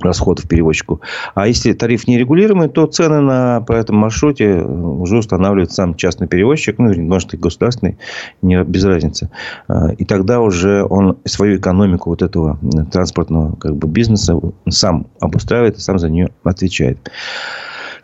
расходов 0.00 0.48
перевозчику. 0.48 1.00
А 1.36 1.46
если 1.46 1.72
тариф 1.74 2.08
не 2.08 2.18
регулируемый, 2.18 2.68
то 2.68 2.86
цены 2.86 3.20
на, 3.20 3.60
по 3.60 3.72
этому 3.72 4.00
маршруте 4.00 4.56
уже 4.56 5.18
устанавливает 5.18 5.70
сам 5.70 5.94
частный 5.94 6.26
перевозчик, 6.26 6.78
ну, 6.78 6.92
может, 7.02 7.34
и 7.34 7.36
государственный, 7.36 7.96
не, 8.42 8.62
без 8.64 8.84
разницы. 8.84 9.30
Э, 9.68 9.94
и 9.96 10.04
тогда 10.04 10.40
уже 10.40 10.84
он 10.84 11.18
свою 11.24 11.58
экономику 11.58 12.10
вот 12.10 12.20
этого 12.20 12.58
транспортного 12.90 13.54
как 13.54 13.76
бы, 13.76 13.86
бизнеса 13.86 14.36
сам 14.68 15.06
обустраивает 15.20 15.78
сам 15.78 16.00
за 16.00 16.10
нее 16.10 16.30
отвечает. 16.42 16.98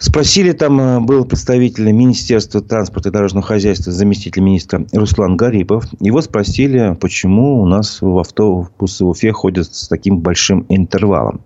Спросили, 0.03 0.51
там 0.51 0.81
э, 0.81 0.99
был 0.99 1.25
представитель 1.25 1.93
Министерства 1.93 2.61
транспорта 2.61 3.11
и 3.11 3.13
дорожного 3.13 3.47
хозяйства, 3.47 3.93
заместитель 3.93 4.43
министра 4.43 4.85
Руслан 4.93 5.37
Гарипов. 5.37 5.85
Его 6.01 6.21
спросили, 6.23 6.97
почему 7.01 7.63
у 7.63 7.67
нас 7.67 8.03
в 8.03 8.19
автобусы 8.19 9.05
в 9.05 9.09
Уфе 9.11 9.31
ходят 9.31 9.73
с 9.73 9.87
таким 9.87 10.19
большим 10.19 10.67
интервалом. 10.69 11.43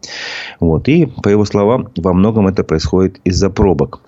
Вот. 0.59 0.89
И, 0.89 1.05
по 1.05 1.29
его 1.29 1.45
словам, 1.45 1.89
во 1.99 2.15
многом 2.15 2.49
это 2.49 2.65
происходит 2.65 3.21
из-за 3.25 3.51
пробок. 3.51 4.01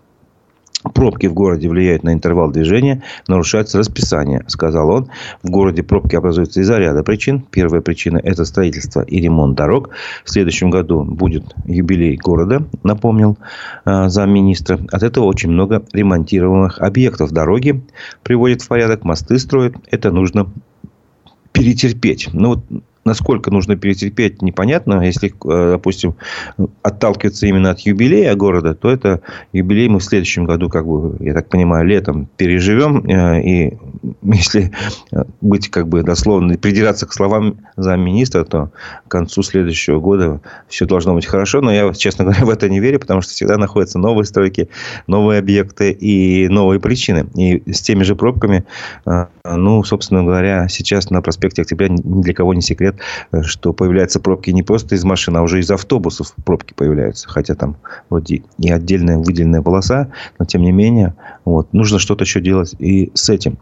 Пробки 0.83 1.27
в 1.27 1.35
городе 1.35 1.69
влияют 1.69 2.05
на 2.05 2.13
интервал 2.13 2.53
движения, 2.53 3.03
нарушается 3.27 3.79
расписание, 3.79 4.45
сказал 4.47 4.91
он. 4.91 5.09
В 5.43 5.51
городе 5.51 5.83
пробки 5.83 6.15
образуются 6.15 6.61
из-за 6.61 6.79
ряда 6.79 7.03
причин. 7.03 7.45
Первая 7.51 7.81
причина– 7.81 8.19
это 8.23 8.45
строительство 8.45 9.01
и 9.01 9.21
ремонт 9.21 9.57
дорог. 9.57 9.91
В 10.25 10.31
следующем 10.31 10.71
году 10.71 11.03
будет 11.03 11.55
юбилей 11.65 12.17
города, 12.17 12.65
напомнил 12.85 13.39
э, 13.85 14.09
замминистра. 14.09 14.79
От 14.93 15.03
этого 15.03 15.25
очень 15.25 15.51
много 15.51 15.83
ремонтируемых 15.93 16.81
объектов. 16.81 17.33
Дороги 17.33 17.83
приводят 18.23 18.63
в 18.63 18.69
порядок, 18.69 19.05
мосты 19.05 19.39
строят. 19.41 19.75
Это 19.91 20.13
нужно 20.13 20.49
перетерпеть. 21.53 22.29
Ну, 22.33 22.51
вот 22.51 22.61
насколько 23.09 23.51
нужно 23.51 23.77
перетерпеть, 23.77 24.43
непонятно. 24.43 25.03
Если, 25.03 25.31
э, 25.31 25.71
допустим, 25.73 26.15
отталкиваться 26.83 27.47
именно 27.47 27.71
от 27.71 27.81
юбилея 27.81 28.35
города, 28.35 28.75
то 28.75 28.91
это 28.91 29.21
юбилей 29.53 29.89
мы 29.89 29.99
в 29.99 30.05
следующем 30.05 30.45
году, 30.45 30.69
как 30.69 30.87
бы, 30.87 31.17
я 31.21 31.33
так 31.33 31.49
понимаю, 31.49 31.87
летом 31.87 32.29
переживем. 32.37 33.05
Э, 33.09 33.41
и 33.43 33.79
если 34.23 34.73
быть, 35.41 35.69
как 35.69 35.89
бы, 35.89 36.03
дословно, 36.03 36.57
придираться 36.59 37.07
к 37.07 37.13
словам 37.13 37.57
замминистра, 37.77 38.45
то 38.45 38.71
к 39.07 39.11
концу 39.11 39.43
следующего 39.43 40.01
года 40.01 40.41
все 40.69 40.85
должно 40.85 41.15
быть 41.15 41.27
хорошо. 41.27 41.61
Но 41.61 41.73
я, 41.73 41.93
честно 41.95 42.25
говоря, 42.25 42.45
в 42.45 42.51
это 42.51 42.69
не 42.69 42.81
верю, 42.81 43.01
потому 43.01 43.23
что 43.23 43.33
всегда 43.33 43.57
находятся 43.57 43.99
новые 43.99 44.27
стройки, 44.27 44.69
новые 45.07 45.39
объекты 45.39 45.93
и 45.93 46.49
новые 46.49 46.79
причины. 46.79 47.27
И 47.37 47.73
с 47.73 47.81
теми 47.81 48.03
же 48.03 48.15
пробками, 48.15 48.65
э, 49.07 49.27
ну, 49.45 49.83
собственно 49.85 50.23
говоря, 50.23 50.69
сейчас 50.69 51.11
на 51.11 51.23
проспекте 51.23 51.63
Октября 51.63 51.89
ни 51.89 52.23
для 52.23 52.35
кого 52.35 52.53
не 52.53 52.63
секрет, 52.63 52.97
что 53.43 53.73
появляются 53.73 54.21
пробки 54.21 54.51
не 54.51 54.63
просто 54.63 54.95
из 54.95 55.05
машин, 55.05 55.37
а 55.37 55.43
уже 55.43 55.61
из 55.61 55.71
автобусов 55.71 56.35
пробки 56.45 56.75
появляются. 56.75 57.29
Хотя 57.29 57.55
там 57.55 57.77
вроде 58.11 58.43
и 58.59 58.71
отдельная 58.71 59.19
выделенная 59.19 59.63
полоса, 59.63 60.13
но 60.39 60.45
тем 60.45 60.63
не 60.63 60.73
менее, 60.73 61.15
вот, 61.45 61.73
нужно 61.73 61.99
что-то 61.99 62.25
еще 62.25 62.41
делать 62.41 62.75
и 62.79 63.11
с 63.15 63.29
этим. 63.29 63.59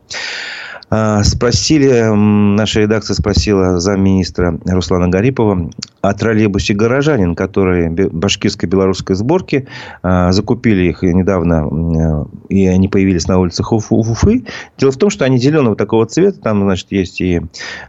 А, 0.88 1.24
спросили, 1.24 2.02
наша 2.14 2.80
редакция 2.80 3.14
спросила 3.14 3.80
замминистра 3.80 4.58
Руслана 4.66 5.08
Гарипова 5.08 5.70
о 6.00 6.14
троллейбусе 6.14 6.74
«Горожанин», 6.74 7.34
который 7.34 7.88
башкирской 7.88 8.68
белорусской 8.68 9.16
сборки. 9.16 9.66
А, 10.02 10.30
закупили 10.32 10.84
их 10.84 11.02
недавно, 11.02 12.26
и 12.48 12.66
они 12.66 12.88
появились 12.88 13.26
на 13.26 13.38
улицах 13.38 13.72
Уфы. 13.72 14.44
Дело 14.78 14.92
в 14.92 14.96
том, 14.96 15.10
что 15.10 15.24
они 15.24 15.38
зеленого 15.38 15.74
такого 15.74 16.06
цвета. 16.06 16.40
Там, 16.40 16.62
значит, 16.62 16.92
есть 16.92 17.20
и 17.20 17.40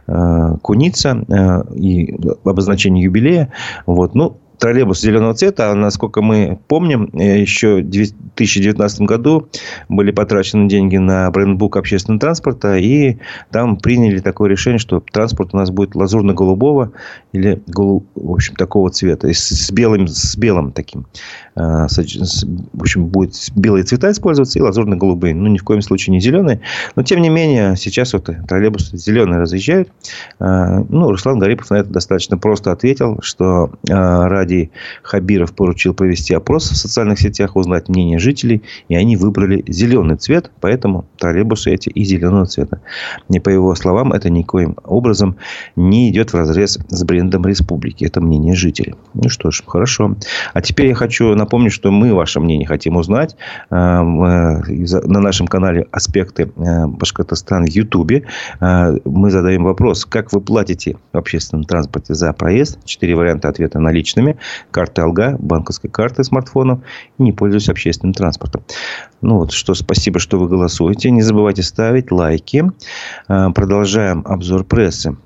а, 0.06 0.56
куница, 0.56 1.24
и 1.74 2.16
обозначение 2.44 3.04
юбилея. 3.04 3.52
Вот. 3.86 4.14
Ну, 4.14 4.38
троллейбус 4.58 5.00
зеленого 5.00 5.34
цвета. 5.34 5.70
А 5.70 5.74
насколько 5.74 6.22
мы 6.22 6.58
помним, 6.68 7.10
э, 7.14 7.40
еще 7.40 7.76
в 7.76 7.88
2019 7.88 9.00
году 9.02 9.48
были 9.88 10.10
потрачены 10.10 10.68
деньги 10.68 10.96
на 10.96 11.30
брендбук 11.30 11.76
общественного 11.76 12.20
транспорта. 12.20 12.76
И 12.76 13.18
там 13.50 13.76
приняли 13.76 14.18
такое 14.18 14.50
решение, 14.50 14.78
что 14.78 15.00
транспорт 15.00 15.50
у 15.52 15.56
нас 15.56 15.70
будет 15.70 15.94
лазурно-голубого 15.94 16.92
или, 17.32 17.62
в 17.66 18.32
общем, 18.32 18.56
такого 18.56 18.90
цвета. 18.90 19.32
С 19.32 19.70
белым, 19.70 20.08
с 20.08 20.36
белым 20.36 20.72
таким. 20.72 21.06
А, 21.54 21.86
в 21.88 22.80
общем, 22.80 23.06
будет 23.06 23.34
белые 23.54 23.84
цвета 23.84 24.10
использоваться 24.10 24.58
и 24.58 24.62
лазурно-голубые. 24.62 25.34
Ну, 25.34 25.48
ни 25.48 25.58
в 25.58 25.64
коем 25.64 25.82
случае 25.82 26.12
не 26.12 26.20
зеленые. 26.20 26.60
Но, 26.96 27.02
тем 27.02 27.20
не 27.20 27.28
менее, 27.28 27.76
сейчас 27.76 28.12
вот 28.12 28.28
троллейбусы 28.48 28.96
зеленые 28.96 29.40
разъезжают. 29.40 29.88
А, 30.38 30.84
ну, 30.88 31.10
Руслан 31.10 31.38
Гарипов 31.38 31.70
на 31.70 31.76
это 31.76 31.90
достаточно 31.90 32.38
просто 32.38 32.72
ответил, 32.72 33.18
что 33.22 33.72
ради 33.88 34.47
Аркадий 34.48 34.70
Хабиров 35.02 35.54
поручил 35.54 35.94
провести 35.94 36.34
опрос 36.34 36.70
в 36.70 36.76
социальных 36.76 37.20
сетях, 37.20 37.56
узнать 37.56 37.88
мнение 37.88 38.18
жителей, 38.18 38.62
и 38.88 38.94
они 38.94 39.16
выбрали 39.16 39.62
зеленый 39.68 40.16
цвет, 40.16 40.50
поэтому 40.60 41.04
троллейбусы 41.18 41.70
эти 41.70 41.90
и 41.90 42.04
зеленого 42.04 42.46
цвета. 42.46 42.80
И 43.30 43.38
по 43.40 43.50
его 43.50 43.74
словам, 43.74 44.12
это 44.12 44.30
никоим 44.30 44.76
образом 44.84 45.36
не 45.76 46.10
идет 46.10 46.32
в 46.32 46.36
разрез 46.36 46.78
с 46.88 47.04
брендом 47.04 47.46
республики. 47.46 48.04
Это 48.04 48.20
мнение 48.20 48.54
жителей. 48.54 48.94
Ну 49.14 49.28
что 49.28 49.50
ж, 49.50 49.62
хорошо. 49.66 50.16
А 50.54 50.62
теперь 50.62 50.86
я 50.86 50.94
хочу 50.94 51.34
напомнить, 51.34 51.72
что 51.72 51.90
мы 51.90 52.14
ваше 52.14 52.40
мнение 52.40 52.66
хотим 52.66 52.96
узнать 52.96 53.36
э, 53.70 53.74
э, 53.74 53.76
на 53.76 55.20
нашем 55.20 55.46
канале 55.46 55.86
«Аспекты 55.90 56.50
э, 56.56 56.86
Башкортостана» 56.86 57.66
в 57.66 57.70
Ютубе. 57.70 58.24
Мы 58.60 59.30
задаем 59.30 59.64
вопрос, 59.64 60.04
как 60.04 60.32
вы 60.32 60.40
платите 60.40 60.96
в 61.12 61.18
общественном 61.18 61.64
транспорте 61.64 62.14
за 62.14 62.32
проезд? 62.32 62.78
Четыре 62.84 63.14
варианта 63.14 63.48
ответа 63.48 63.78
наличными 63.78 64.37
карты 64.70 65.02
Алга, 65.02 65.36
банковской 65.38 65.90
карты 65.90 66.24
смартфона 66.24 66.82
и 67.18 67.22
не 67.22 67.32
пользуюсь 67.32 67.68
общественным 67.68 68.14
транспортом. 68.14 68.62
Ну 69.20 69.38
вот, 69.38 69.52
что 69.52 69.74
спасибо, 69.74 70.18
что 70.18 70.38
вы 70.38 70.48
голосуете. 70.48 71.10
Не 71.10 71.22
забывайте 71.22 71.62
ставить 71.62 72.10
лайки. 72.10 72.64
А, 73.26 73.50
продолжаем 73.50 74.22
обзор 74.26 74.64
прессы. 74.64 75.16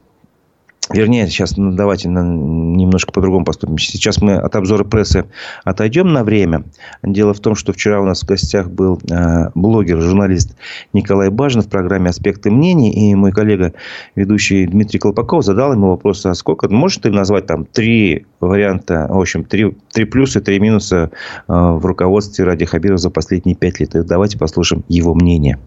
Вернее, 0.91 1.29
сейчас 1.29 1.57
ну, 1.57 1.73
давайте 1.73 2.09
немножко 2.09 3.13
по-другому 3.13 3.45
поступим. 3.45 3.79
Сейчас 3.79 4.21
мы 4.21 4.35
от 4.35 4.57
обзора 4.57 4.83
прессы 4.83 5.27
отойдем 5.65 6.13
на 6.13 6.25
время. 6.25 6.65
Дело 7.05 7.35
в 7.35 7.41
том, 7.41 7.55
что 7.55 7.73
вчера 7.73 8.01
у 8.01 8.05
нас 8.05 8.23
в 8.23 8.27
гостях 8.27 8.69
был 8.69 9.01
э, 9.09 9.51
блогер, 9.55 10.01
журналист 10.01 10.57
Николай 10.93 11.31
Бажин 11.31 11.63
в 11.63 11.69
программе 11.69 12.11
«Аспекты 12.11 12.51
мнений». 12.51 12.91
И 12.91 13.15
мой 13.15 13.31
коллега, 13.31 13.75
ведущий 14.17 14.67
Дмитрий 14.67 14.99
Колпаков, 14.99 15.45
задал 15.45 15.73
ему 15.73 15.89
вопрос, 15.89 16.27
а 16.27 16.35
сколько, 16.35 16.69
можешь 16.69 16.99
ты 16.99 17.11
назвать 17.11 17.47
там 17.47 17.65
три 17.65 18.27
варианта, 18.41 19.07
в 19.09 19.21
общем, 19.21 19.45
три, 19.45 19.77
три 19.93 20.05
плюса, 20.05 20.41
три 20.41 20.59
минуса 20.59 21.13
э, 21.47 21.53
в 21.53 21.87
руководстве 21.87 22.45
Ради 22.45 22.65
Хабирова 22.65 22.99
за 22.99 23.11
последние 23.11 23.55
пять 23.55 23.79
лет? 23.79 23.95
И 23.95 24.03
давайте 24.03 24.37
послушаем 24.37 24.83
его 24.89 25.15
мнение 25.15 25.59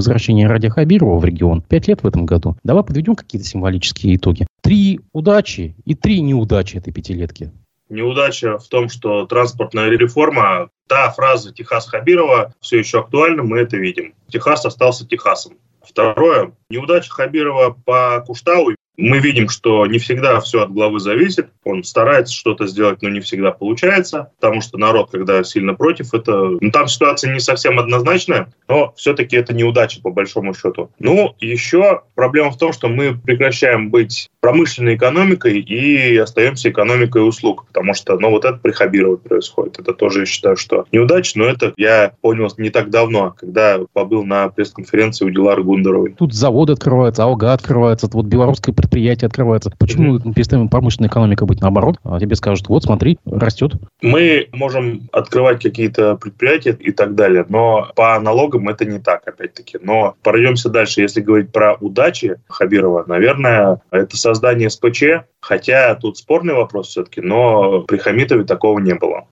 возвращения 0.00 0.48
Ради 0.48 0.68
Хабирова 0.68 1.18
в 1.18 1.24
регион. 1.24 1.62
Пять 1.62 1.86
лет 1.86 2.02
в 2.02 2.06
этом 2.06 2.26
году. 2.26 2.56
Давай 2.64 2.82
подведем 2.82 3.14
какие-то 3.14 3.46
символические 3.46 4.16
итоги. 4.16 4.46
Три 4.62 5.00
удачи 5.12 5.76
и 5.84 5.94
три 5.94 6.20
неудачи 6.20 6.76
этой 6.76 6.92
пятилетки. 6.92 7.52
Неудача 7.90 8.58
в 8.58 8.68
том, 8.68 8.88
что 8.88 9.26
транспортная 9.26 9.90
реформа, 9.90 10.70
та 10.88 11.10
фраза 11.10 11.52
Техас 11.52 11.88
Хабирова 11.88 12.54
все 12.60 12.78
еще 12.78 13.00
актуальна, 13.00 13.42
мы 13.42 13.58
это 13.58 13.76
видим. 13.76 14.14
Техас 14.28 14.64
остался 14.64 15.06
Техасом. 15.06 15.54
Второе. 15.82 16.52
Неудача 16.70 17.10
Хабирова 17.10 17.76
по 17.84 18.22
Куштау 18.26 18.70
мы 19.00 19.18
видим, 19.18 19.48
что 19.48 19.86
не 19.86 19.98
всегда 19.98 20.40
все 20.40 20.62
от 20.62 20.72
главы 20.72 21.00
зависит. 21.00 21.48
Он 21.64 21.82
старается 21.84 22.34
что-то 22.34 22.66
сделать, 22.66 23.02
но 23.02 23.08
не 23.08 23.20
всегда 23.20 23.50
получается, 23.50 24.30
потому 24.40 24.60
что 24.60 24.78
народ, 24.78 25.10
когда 25.10 25.42
сильно 25.42 25.74
против, 25.74 26.14
это... 26.14 26.32
Ну, 26.60 26.70
там 26.70 26.86
ситуация 26.88 27.32
не 27.32 27.40
совсем 27.40 27.78
однозначная, 27.78 28.52
но 28.68 28.92
все-таки 28.96 29.36
это 29.36 29.54
неудача 29.54 30.00
по 30.00 30.10
большому 30.10 30.54
счету. 30.54 30.90
Ну, 30.98 31.34
еще 31.40 32.02
проблема 32.14 32.50
в 32.50 32.58
том, 32.58 32.72
что 32.72 32.88
мы 32.88 33.18
прекращаем 33.18 33.90
быть 33.90 34.29
промышленной 34.40 34.96
экономикой 34.96 35.60
и 35.60 36.16
остаемся 36.16 36.70
экономикой 36.70 37.26
услуг, 37.26 37.66
потому 37.66 37.94
что, 37.94 38.18
ну, 38.18 38.30
вот 38.30 38.44
это 38.44 38.58
при 38.58 38.72
Хабирове 38.72 39.18
происходит. 39.18 39.78
Это 39.78 39.92
тоже, 39.92 40.20
я 40.20 40.26
считаю, 40.26 40.56
что 40.56 40.86
неудача, 40.92 41.38
но 41.38 41.44
это 41.44 41.72
я 41.76 42.12
понял 42.20 42.48
не 42.56 42.70
так 42.70 42.90
давно, 42.90 43.34
когда 43.38 43.78
побыл 43.92 44.24
на 44.24 44.48
пресс-конференции 44.48 45.24
у 45.24 45.30
Дилары 45.30 45.62
Гундаровой. 45.62 46.14
Тут 46.18 46.34
заводы 46.34 46.72
открываются, 46.72 47.24
АОГА 47.24 47.52
открывается, 47.52 48.08
вот 48.12 48.26
белорусское 48.26 48.74
предприятие 48.74 49.26
открывается. 49.26 49.72
Почему 49.78 50.16
mm-hmm. 50.16 50.34
перестаем 50.34 50.68
промышленная 50.68 51.08
экономика 51.08 51.44
быть 51.44 51.60
наоборот? 51.60 51.98
А 52.04 52.18
тебе 52.18 52.34
скажут, 52.34 52.68
вот 52.68 52.84
смотри, 52.84 53.18
растет. 53.26 53.72
Мы 54.02 54.48
можем 54.52 55.08
открывать 55.12 55.62
какие-то 55.62 56.16
предприятия 56.16 56.76
и 56.78 56.92
так 56.92 57.14
далее, 57.14 57.44
но 57.48 57.90
по 57.94 58.18
налогам 58.18 58.68
это 58.68 58.84
не 58.84 58.98
так, 58.98 59.26
опять-таки. 59.26 59.78
Но 59.82 60.14
пройдемся 60.22 60.70
дальше. 60.70 61.02
Если 61.02 61.20
говорить 61.20 61.52
про 61.52 61.74
удачи 61.74 62.36
Хабирова, 62.48 63.04
наверное, 63.06 63.80
это 63.90 64.16
создание 64.30 64.70
СПЧ, 64.70 65.26
хотя 65.40 65.94
тут 65.96 66.18
спорный 66.18 66.54
вопрос 66.54 66.88
все-таки, 66.88 67.20
но 67.20 67.82
при 67.82 67.98
Хамитове 67.98 68.44
такого 68.44 68.78
не 68.78 68.94
было. 68.94 69.26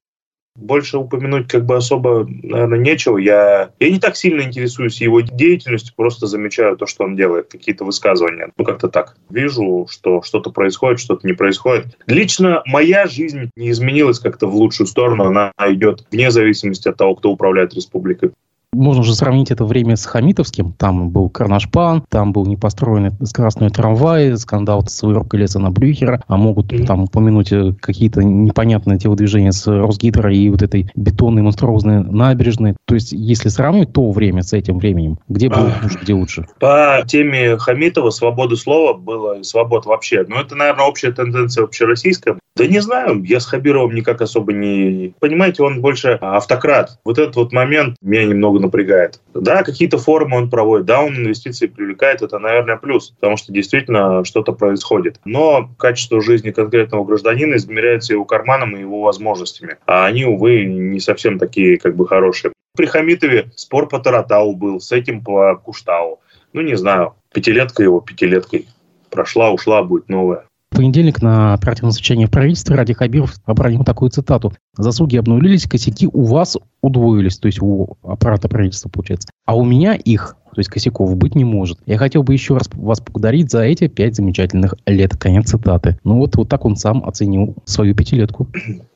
Больше 0.57 0.99
упомянуть 0.99 1.47
как 1.47 1.65
бы 1.65 1.77
особо, 1.77 2.27
наверное, 2.29 2.81
нечего. 2.81 3.17
Я, 3.17 3.71
я 3.79 3.91
не 3.91 4.01
так 4.01 4.17
сильно 4.17 4.43
интересуюсь 4.43 5.01
его 5.01 5.21
деятельностью, 5.21 5.95
просто 5.97 6.27
замечаю 6.27 6.77
то, 6.77 6.87
что 6.87 7.05
он 7.05 7.15
делает, 7.15 7.47
какие-то 7.47 7.85
высказывания. 7.85 8.51
Ну, 8.57 8.65
как-то 8.65 8.89
так. 8.89 9.17
Вижу, 9.31 9.87
что 9.89 10.21
что-то 10.23 10.51
происходит, 10.51 10.99
что-то 10.99 11.25
не 11.25 11.33
происходит. 11.33 11.97
Лично 12.09 12.63
моя 12.67 13.07
жизнь 13.07 13.51
не 13.55 13.71
изменилась 13.71 14.19
как-то 14.19 14.49
в 14.49 14.55
лучшую 14.57 14.89
сторону. 14.89 15.27
Она 15.27 15.53
идет 15.69 16.05
вне 16.11 16.33
зависимости 16.33 16.89
от 16.89 16.97
того, 16.97 17.15
кто 17.15 17.31
управляет 17.31 17.75
республикой. 17.75 18.33
Можно 18.75 19.03
же 19.03 19.15
сравнить 19.15 19.51
это 19.51 19.65
время 19.65 19.97
с 19.97 20.05
Хамитовским. 20.05 20.75
Там 20.75 21.09
был 21.09 21.31
Карнашпан, 21.31 22.05
там 22.11 22.33
был 22.33 22.45
непостроенный 22.45 23.13
скоростной 23.25 23.71
трамвай, 23.71 24.37
скандал 24.37 24.87
с 24.87 25.03
вырубкой 25.03 25.41
леса 25.41 25.59
на 25.59 25.71
Брюхера, 25.71 26.23
а 26.29 26.37
могут 26.37 26.69
там 26.87 27.05
упомянуть 27.05 27.51
э, 27.51 27.73
какие-то 27.81 28.23
непонятные 28.23 28.99
телодвижения 28.99 29.53
с 29.53 29.67
Росгидро 29.67 30.33
и 30.33 30.51
вот 30.51 30.61
этой 30.61 30.91
бетонной 30.95 31.41
монструозной 31.41 32.05
набережной. 32.05 32.77
То 32.85 32.95
есть, 32.95 33.13
если 33.13 33.49
сравнивать 33.49 33.95
то 33.95 34.11
время 34.11 34.43
с 34.43 34.53
этим 34.53 34.79
временем, 34.79 35.19
где 35.29 35.49
было 35.49 35.71
хуже, 35.71 35.99
где 36.03 36.13
лучше? 36.13 36.47
По 36.61 37.03
теме 37.07 37.57
Хамитова 37.57 38.11
свободы 38.11 38.57
слова 38.57 38.93
было, 38.93 39.43
свобод 39.45 39.87
вообще. 39.87 40.27
Но 40.29 40.41
это, 40.41 40.55
наверное, 40.55 40.87
общая 40.87 41.13
тенденция 41.13 41.65
общероссийская. 41.65 42.39
Да 42.59 42.67
не 42.67 42.81
знаю, 42.81 43.23
я 43.23 43.39
с 43.39 43.47
Хабировым 43.47 43.95
никак 43.95 44.21
особо 44.21 44.53
не... 44.53 45.15
Понимаете, 45.21 45.63
он 45.63 45.81
больше 45.81 46.19
автократ. 46.21 46.99
Вот 47.05 47.17
этот 47.17 47.37
вот 47.37 47.53
момент 47.53 47.97
меня 48.03 48.27
немного 48.27 48.58
напрягает. 48.59 49.21
Да, 49.35 49.63
какие-то 49.63 49.99
форумы 49.99 50.37
он 50.37 50.51
проводит, 50.51 50.87
да, 50.87 51.03
он 51.03 51.17
инвестиции 51.17 51.67
привлекает, 51.67 52.23
это, 52.23 52.39
наверное, 52.39 52.77
плюс, 52.77 53.11
потому 53.11 53.37
что 53.37 53.53
действительно 53.53 54.25
что-то 54.25 54.53
происходит. 54.53 55.21
Но 55.25 55.71
качество 55.79 56.21
жизни 56.21 56.51
конкретного 56.51 57.05
гражданина 57.05 57.57
измеряется 57.57 58.13
его 58.13 58.25
карманом 58.25 58.77
и 58.77 58.81
его 58.81 59.03
возможностями. 59.03 59.77
А 59.87 60.07
они, 60.07 60.25
увы, 60.25 60.65
не 60.65 61.01
совсем 61.01 61.39
такие 61.39 61.79
как 61.79 61.97
бы 61.97 62.07
хорошие. 62.07 62.53
При 62.77 62.87
Хамитове 62.87 63.51
спор 63.57 63.89
по 63.89 63.99
Таратау 63.99 64.55
был, 64.55 64.81
с 64.81 64.93
этим 64.93 65.23
по 65.23 65.57
Куштау. 65.57 66.21
Ну, 66.53 66.61
не 66.61 66.77
знаю, 66.77 67.15
пятилетка 67.33 67.83
его 67.83 68.01
пятилеткой. 68.01 68.67
Прошла, 69.11 69.51
ушла, 69.51 69.83
будет 69.83 70.09
новая. 70.09 70.45
Понедельник 70.79 71.23
на 71.23 71.55
оперативном 71.55 71.91
совещании 71.91 72.27
в 72.27 72.31
правительстве 72.31 72.77
Ради 72.77 72.93
Хабиров 72.93 73.35
обронил 73.47 73.83
такую 73.83 74.13
цитату. 74.13 74.53
«Заслуги 74.77 75.17
обнулились, 75.17 75.67
косяки 75.67 76.07
у 76.07 76.23
вас 76.23 76.57
удвоились», 76.83 77.37
то 77.39 77.47
есть 77.47 77.61
у 77.61 77.97
аппарата 78.05 78.49
правительства, 78.49 78.89
получается. 78.89 79.29
«А 79.45 79.57
у 79.57 79.65
меня 79.65 79.97
их, 79.97 80.37
то 80.55 80.61
есть 80.61 80.71
косяков, 80.71 81.17
быть 81.17 81.35
не 81.35 81.45
может. 81.45 81.81
Я 81.87 81.99
хотел 81.99 82.23
бы 82.23 82.33
еще 82.33 82.55
раз 82.55 82.71
вас 82.75 83.01
поблагодарить 83.01 83.51
за 83.51 83.63
эти 83.63 83.89
пять 83.89 84.15
замечательных 84.15 84.77
лет». 84.87 85.17
Конец 85.17 85.51
цитаты. 85.51 85.99
Ну 86.05 86.19
вот, 86.19 86.37
вот 86.37 86.49
так 86.49 86.65
он 86.65 86.77
сам 86.77 87.05
оценил 87.05 87.57
свою 87.65 87.97
пятилетку. 87.97 88.47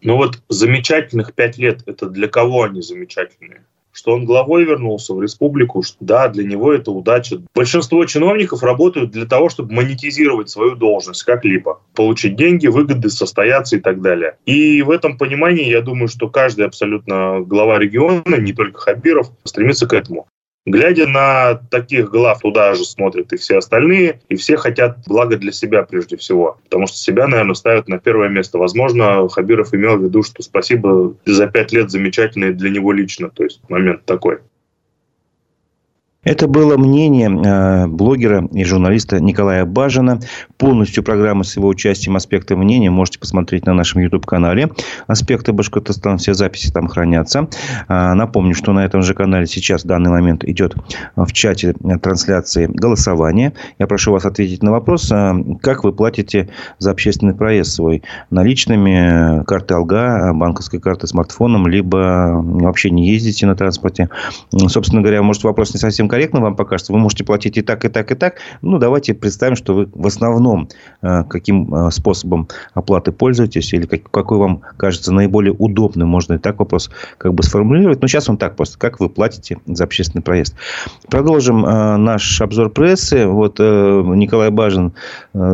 Ну 0.02 0.16
вот 0.18 0.40
замечательных 0.48 1.32
пять 1.32 1.58
лет, 1.58 1.82
это 1.86 2.08
для 2.08 2.28
кого 2.28 2.62
они 2.62 2.80
замечательные? 2.80 3.62
Что 3.92 4.12
он 4.12 4.25
главой 4.25 4.64
вернулся 4.64 5.14
в 5.14 5.22
республику, 5.22 5.82
что 5.82 5.96
да, 6.00 6.28
для 6.28 6.44
него 6.44 6.72
это 6.72 6.90
удача. 6.90 7.42
Большинство 7.54 8.04
чиновников 8.04 8.62
работают 8.62 9.11
для 9.11 9.26
того, 9.26 9.49
чтобы 9.49 9.72
монетизировать 9.75 10.50
свою 10.50 10.75
должность 10.75 11.22
как-либо, 11.22 11.80
получить 11.94 12.37
деньги, 12.37 12.66
выгоды, 12.66 13.11
состояться 13.11 13.76
и 13.76 13.80
так 13.80 14.00
далее. 14.00 14.37
И 14.46 14.82
в 14.82 14.90
этом 14.90 15.18
понимании 15.18 15.68
я 15.68 15.82
думаю, 15.82 16.08
что 16.08 16.28
каждый 16.28 16.66
абсолютно 16.66 17.40
глава 17.40 17.78
региона, 17.78 18.37
не 18.37 18.52
только 18.52 18.80
Хабиров, 18.80 19.30
стремится 19.44 19.87
к 19.87 19.92
этому. 19.92 20.26
Глядя 20.64 21.09
на 21.09 21.54
таких 21.71 22.11
глав, 22.11 22.40
туда 22.40 22.75
же 22.75 22.85
смотрят 22.85 23.33
и 23.33 23.37
все 23.37 23.59
остальные, 23.59 24.21
и 24.28 24.37
все 24.37 24.57
хотят 24.57 24.99
блага 25.09 25.37
для 25.37 25.50
себя 25.50 25.83
прежде 25.83 26.16
всего. 26.16 26.59
Потому 26.64 26.87
что 26.87 26.97
себя, 26.97 27.26
наверное, 27.26 27.54
ставят 27.54 27.88
на 27.88 27.99
первое 27.99 28.28
место. 28.28 28.59
Возможно, 28.59 29.28
Хабиров 29.28 29.75
имел 29.75 29.97
в 29.97 30.04
виду, 30.04 30.23
что 30.23 30.42
спасибо 30.42 31.16
за 31.25 31.49
пять 31.49 31.73
лет 31.73 31.90
замечательные 31.90 32.52
для 32.52 32.71
него 32.71 32.92
лично. 32.92 33.28
То 33.31 33.42
есть 33.42 33.61
момент 33.69 34.04
такой. 34.04 34.38
Это 36.25 36.47
было 36.47 36.76
мнение 36.76 37.29
э, 37.29 37.87
блогера 37.88 38.47
и 38.52 38.62
журналиста 38.62 39.19
Николая 39.19 39.64
Бажина. 39.64 40.21
Полностью 40.57 41.02
программу 41.02 41.43
с 41.43 41.57
его 41.57 41.67
участием 41.67 42.14
«Аспекты 42.14 42.55
мнения» 42.55 42.91
можете 42.91 43.19
посмотреть 43.19 43.67
на 43.67 43.75
нашем 43.75 44.02
YouTube-канале. 44.02 44.71
«Аспекты 45.09 45.52
Башкортостана», 45.52 46.19
все 46.19 46.33
записи 46.35 46.71
там 46.71 46.87
хранятся. 46.87 47.49
Э, 47.88 48.12
напомню, 48.14 48.55
что 48.55 48.73
на 48.73 48.85
этом 48.85 49.02
же 49.02 49.14
канале 49.14 49.47
сейчас 49.47 49.83
в 49.83 49.88
данный 49.88 50.11
момент 50.11 50.45
идет 50.45 50.76
в 51.17 51.33
чате 51.33 51.75
трансляции 52.00 52.67
голосование. 52.67 53.52
Я 53.81 53.88
прошу 53.88 54.12
вас 54.12 54.25
ответить 54.25 54.62
на 54.62 54.71
вопрос, 54.71 55.11
э, 55.11 55.35
как 55.61 55.83
вы 55.83 55.93
платите 55.93 56.50
за 56.79 56.93
общественный 56.93 57.35
проезд 57.35 57.73
свой? 57.73 58.05
Наличными, 58.31 59.43
карты 59.43 59.75
Алга, 59.75 60.33
банковской 60.33 60.79
карты 60.79 61.09
смартфоном, 61.09 61.67
либо 61.67 62.41
вообще 62.45 62.91
не 62.91 63.09
ездите 63.09 63.45
на 63.47 63.57
транспорте. 63.57 64.09
Собственно 64.69 65.02
говоря, 65.02 65.21
может 65.23 65.43
вопрос 65.43 65.75
не 65.75 65.81
совсем 65.81 66.12
корректно 66.12 66.42
вам 66.42 66.57
покажется, 66.57 66.92
вы 66.92 66.99
можете 66.99 67.25
платить 67.25 67.57
и 67.57 67.62
так, 67.62 67.87
и 67.87 67.88
так, 67.88 68.12
и 68.12 68.14
так. 68.14 68.35
Ну, 68.61 68.78
давайте 68.78 69.14
представим, 69.14 69.57
что 69.57 69.75
вы 69.75 69.88
в 69.95 70.07
основном 70.07 70.69
э, 71.00 71.25
каким 71.25 71.75
э, 71.75 71.90
способом 71.90 72.49
оплаты 72.75 73.12
пользуетесь, 73.12 73.73
или 73.73 73.87
какой 73.87 74.37
вам 74.37 74.61
кажется 74.76 75.11
наиболее 75.11 75.54
удобным, 75.54 76.09
можно 76.09 76.35
и 76.35 76.38
так 76.38 76.59
вопрос 76.59 76.90
как 77.16 77.33
бы 77.33 77.42
сформулировать. 77.42 78.02
Но 78.02 78.09
сейчас 78.09 78.28
он 78.28 78.37
так 78.37 78.57
просто, 78.57 78.78
как 78.78 79.00
вы 79.00 79.09
платите 79.09 79.57
за 79.64 79.85
общественный 79.85 80.21
проезд. 80.21 80.54
Продолжим 81.09 81.64
э, 81.64 81.97
наш 81.97 82.42
обзор 82.42 82.69
прессы. 82.69 83.26
Вот 83.26 83.59
Николай 83.59 84.50
Бажин 84.50 84.92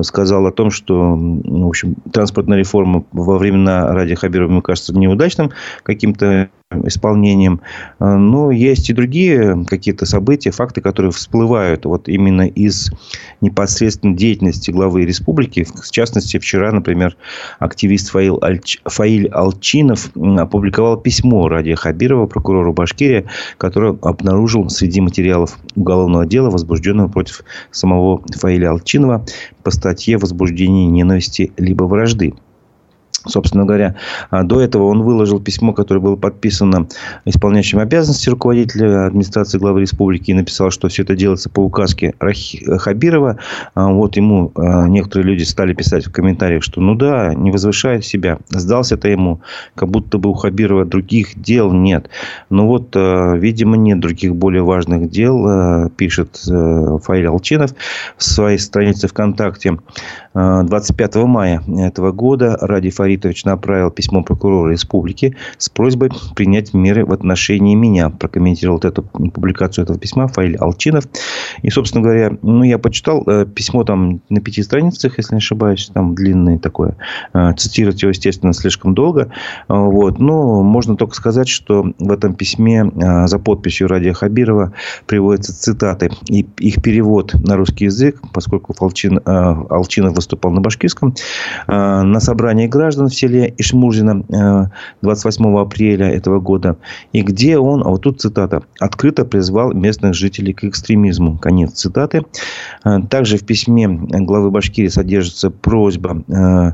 сказал 0.03 0.45
о 0.47 0.51
том, 0.51 0.73
что, 0.73 1.15
в 1.15 1.69
общем, 1.69 1.95
транспортная 2.13 2.59
реформа 2.59 3.05
во 3.13 3.39
времена 3.39 3.95
Ради 3.95 4.17
Хабирова, 4.17 4.51
мне 4.51 4.63
кажется, 4.63 4.93
неудачным 4.93 5.53
каким-то 5.85 6.51
исполнением. 6.85 7.61
Э, 7.99 8.17
но 8.17 8.51
есть 8.51 8.91
и 8.91 8.93
другие 8.93 9.65
какие-то 9.67 10.07
события, 10.07 10.51
факты, 10.51 10.81
которые 10.81 11.13
всплывают 11.13 11.85
вот 11.85 12.09
именно 12.09 12.47
из 12.47 12.91
непосредственно 13.41 14.15
деятельности 14.15 14.71
главы 14.71 15.05
республики. 15.05 15.65
В 15.65 15.91
частности, 15.91 16.39
вчера, 16.39 16.73
например, 16.73 17.17
активист 17.59 18.11
Фаил, 18.11 18.39
Альч... 18.43 18.79
Фаиль 18.85 19.29
Алчинов 19.29 20.11
опубликовал 20.15 20.99
письмо 20.99 21.49
Ради 21.49 21.75
Хабирова, 21.75 22.27
прокурору 22.27 22.73
Башкирии, 22.73 23.27
который 23.57 23.97
обнаружил 24.03 24.69
среди 24.69 25.01
материалов 25.01 25.59
уголовного 25.75 26.27
дела, 26.27 26.51
возбужденного 26.51 27.09
против 27.09 27.45
самого 27.71 28.23
Фаиля 28.37 28.71
Алчинова 28.71 29.25
по 29.63 29.71
статье 29.71 30.19
«Возбуждение 30.19 30.87
ненависти 30.87 31.53
либо 31.57 31.85
вражды». 31.85 32.35
Собственно 33.27 33.65
говоря, 33.65 33.97
а, 34.31 34.45
до 34.45 34.61
этого 34.61 34.85
он 34.85 35.03
выложил 35.03 35.41
письмо, 35.41 35.73
которое 35.73 36.01
было 36.01 36.15
подписано 36.15 36.87
исполняющим 37.25 37.81
обязанности 37.81 38.31
руководителя 38.31 39.07
администрации 39.07 39.59
главы 39.59 39.81
республики 39.81 40.31
и 40.31 40.35
написал, 40.35 40.71
что 40.71 40.89
все 40.89 41.03
это 41.03 41.17
делается 41.17 41.51
по 41.51 41.61
указке 41.61 42.15
Хабирова. 42.19 43.39
А, 43.75 43.89
вот 43.89 44.17
ему 44.17 44.53
а, 44.55 44.87
некоторые 44.87 45.33
люди 45.33 45.43
стали 45.43 45.75
писать 45.75 46.07
в 46.07 46.13
комментариях, 46.13 46.63
что 46.63 46.81
ну 46.81 46.95
да, 46.95 47.35
не 47.35 47.51
возвышает 47.51 48.05
себя, 48.05 48.39
сдался 48.51 48.95
это 48.95 49.09
ему, 49.09 49.41
как 49.75 49.89
будто 49.89 50.19
бы 50.19 50.31
у 50.31 50.35
Хабирова 50.35 50.85
других 50.85 51.41
дел 51.41 51.73
нет. 51.73 52.09
Но 52.51 52.69
вот, 52.69 52.95
видимо, 52.95 53.77
нет 53.77 54.01
других 54.01 54.35
более 54.35 54.63
важных 54.63 55.11
дел, 55.11 55.89
пишет 55.91 56.41
э, 56.49 56.99
Фаиль 57.03 57.27
Алчинов 57.27 57.73
в 58.17 58.23
своей 58.23 58.59
странице 58.59 59.09
ВКонтакте. 59.09 59.79
25 60.35 61.17
мая 61.17 61.63
этого 61.79 62.13
года 62.13 62.57
ради 62.61 62.91
Фаиль 62.91 63.08
Фаритович 63.09 63.47
направил 63.47 63.91
письмо 63.91 64.23
прокурору 64.23 64.71
республики 64.71 65.35
с 65.57 65.71
просьбой 65.71 66.11
принять 66.37 66.75
меры 66.75 67.07
в 67.07 67.13
отношении 67.13 67.75
меня. 67.75 68.11
Прокомментировал 68.11 68.77
вот 68.77 68.85
эту 68.85 69.03
публикацию 69.03 69.85
этого 69.85 69.99
письма 69.99 70.29
Фаиль 70.29 70.57
Алчинов. 70.57 71.05
И, 71.63 71.71
собственно 71.71 72.03
говоря, 72.03 72.37
ну, 72.43 72.65
я 72.65 72.77
почитал 72.77 73.25
э, 73.27 73.47
письмо 73.47 73.85
там 73.85 74.21
на 74.29 74.43
пяти 74.43 74.63
страницах, 74.63 75.17
если 75.17 75.37
не 75.37 75.39
ошибаюсь, 75.39 75.91
там 75.95 76.15
длинное 76.15 76.59
такое. 76.59 76.97
Э, 77.33 77.55
цитировать 77.57 78.03
его, 78.03 78.11
естественно, 78.11 78.53
слишком 78.53 78.95
долго. 78.95 79.33
Э, 79.69 79.75
вот. 79.75 80.19
Но 80.19 80.63
можно 80.63 80.95
только 80.95 81.15
сказать, 81.15 81.49
что 81.49 81.87
в 81.99 82.13
этом 82.13 82.35
письме 82.35 82.85
за 83.27 83.39
подписью 83.39 83.89
Радия 83.89 84.13
Хабирова 84.13 84.75
приводятся 85.07 85.59
цитаты. 85.59 86.11
И 86.29 86.47
их 86.59 86.83
перевод 86.83 87.33
на 87.33 87.57
русский 87.57 87.87
язык, 87.87 88.21
поскольку 88.35 88.75
Алчин, 88.79 89.21
Алчинов 89.25 90.15
выступал 90.15 90.53
на 90.53 90.61
башкирском, 90.61 91.15
на 91.67 92.21
собрании 92.21 92.67
граждан 92.67 92.98
граждан 92.99 93.09
в 93.09 93.15
селе 93.15 93.55
Ишмурзино 93.59 94.71
28 95.03 95.45
э, 95.45 95.61
апреля 95.61 96.11
этого 96.11 96.41
года. 96.41 96.77
И 97.13 97.23
где 97.23 97.59
он, 97.59 97.83
а 97.83 97.91
вот 97.91 98.03
тут 98.03 98.21
цитата, 98.21 98.63
открыто 98.81 99.25
призвал 99.25 99.73
местных 99.73 100.15
жителей 100.15 100.53
к 100.53 100.65
экстремизму. 100.65 101.39
Конец 101.39 101.73
цитаты. 101.73 102.23
Э, 102.85 103.01
также 103.09 103.37
в 103.37 103.45
письме 103.45 103.89
главы 103.89 104.51
Башкирии 104.51 104.89
содержится 104.89 105.51
просьба 105.51 106.23
э, 106.29 106.73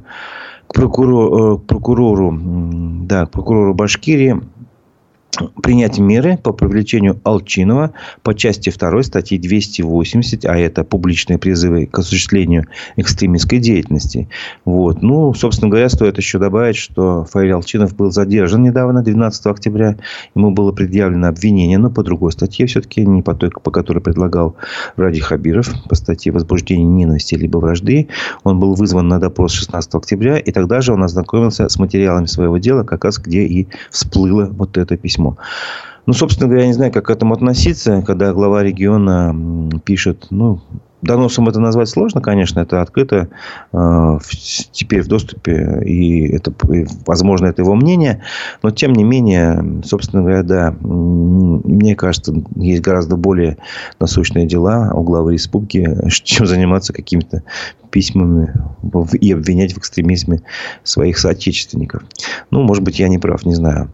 к 0.66 0.74
прокурору, 0.74 1.58
прокурору, 1.58 2.38
да, 3.02 3.26
прокурору 3.26 3.74
Башкирии 3.74 4.40
принять 5.62 5.98
меры 5.98 6.36
по 6.36 6.52
привлечению 6.52 7.20
Алчинова 7.24 7.92
по 8.22 8.34
части 8.34 8.70
2 8.70 9.02
статьи 9.02 9.38
280, 9.38 10.44
а 10.44 10.56
это 10.56 10.84
публичные 10.84 11.38
призывы 11.38 11.86
к 11.86 11.98
осуществлению 11.98 12.66
экстремистской 12.96 13.58
деятельности. 13.58 14.28
Вот. 14.64 15.02
Ну, 15.02 15.34
собственно 15.34 15.70
говоря, 15.70 15.88
стоит 15.88 16.18
еще 16.18 16.38
добавить, 16.38 16.76
что 16.76 17.24
Фаиль 17.24 17.52
Алчинов 17.52 17.94
был 17.94 18.10
задержан 18.10 18.62
недавно, 18.62 19.02
12 19.02 19.46
октября. 19.46 19.96
Ему 20.34 20.50
было 20.50 20.72
предъявлено 20.72 21.28
обвинение, 21.28 21.78
но 21.78 21.90
по 21.90 22.02
другой 22.02 22.32
статье 22.32 22.66
все-таки, 22.66 23.04
не 23.04 23.22
по 23.22 23.34
той, 23.34 23.50
по 23.50 23.70
которой 23.70 24.00
предлагал 24.00 24.56
Ради 24.96 25.20
Хабиров, 25.20 25.72
по 25.88 25.94
статье 25.94 26.32
возбуждения 26.32 26.84
ненависти 26.84 27.34
либо 27.34 27.58
вражды. 27.58 28.08
Он 28.42 28.60
был 28.60 28.74
вызван 28.74 29.08
на 29.08 29.18
допрос 29.18 29.52
16 29.52 29.94
октября, 29.94 30.38
и 30.38 30.50
тогда 30.52 30.80
же 30.80 30.92
он 30.92 31.02
ознакомился 31.02 31.68
с 31.68 31.78
материалами 31.78 32.26
своего 32.26 32.58
дела, 32.58 32.84
как 32.84 33.04
раз 33.04 33.18
где 33.18 33.44
и 33.44 33.68
всплыло 33.90 34.46
вот 34.46 34.76
это 34.76 34.96
письмо 34.96 35.23
письмо. 35.24 35.36
Ну, 36.06 36.12
собственно 36.12 36.48
говоря, 36.48 36.62
я 36.62 36.68
не 36.68 36.74
знаю, 36.74 36.92
как 36.92 37.06
к 37.06 37.10
этому 37.10 37.34
относиться, 37.34 38.02
когда 38.02 38.32
глава 38.34 38.62
региона 38.62 39.80
пишет, 39.84 40.26
ну, 40.28 40.60
доносом 41.00 41.48
это 41.48 41.60
назвать 41.60 41.88
сложно, 41.88 42.20
конечно, 42.20 42.60
это 42.60 42.82
открыто 42.82 43.28
э, 43.72 44.18
теперь 44.72 45.02
в 45.02 45.08
доступе, 45.08 45.82
и 45.84 46.28
это, 46.28 46.52
и, 46.72 46.86
возможно, 47.06 47.46
это 47.46 47.62
его 47.62 47.74
мнение, 47.74 48.22
но 48.62 48.70
тем 48.70 48.92
не 48.92 49.04
менее, 49.04 49.82
собственно 49.84 50.22
говоря, 50.22 50.42
да, 50.42 50.74
мне 50.80 51.96
кажется, 51.96 52.34
есть 52.56 52.82
гораздо 52.82 53.16
более 53.16 53.56
насущные 53.98 54.46
дела 54.46 54.92
у 54.94 55.02
главы 55.02 55.34
республики, 55.34 55.88
чем 56.10 56.46
заниматься 56.46 56.92
какими-то 56.92 57.44
письмами 57.94 58.52
и 59.20 59.32
обвинять 59.32 59.72
в 59.72 59.78
экстремизме 59.78 60.42
своих 60.82 61.16
соотечественников. 61.16 62.02
Ну, 62.50 62.62
может 62.62 62.82
быть, 62.82 62.98
я 62.98 63.06
не 63.06 63.18
прав, 63.18 63.46
не 63.46 63.54
знаю. 63.54 63.92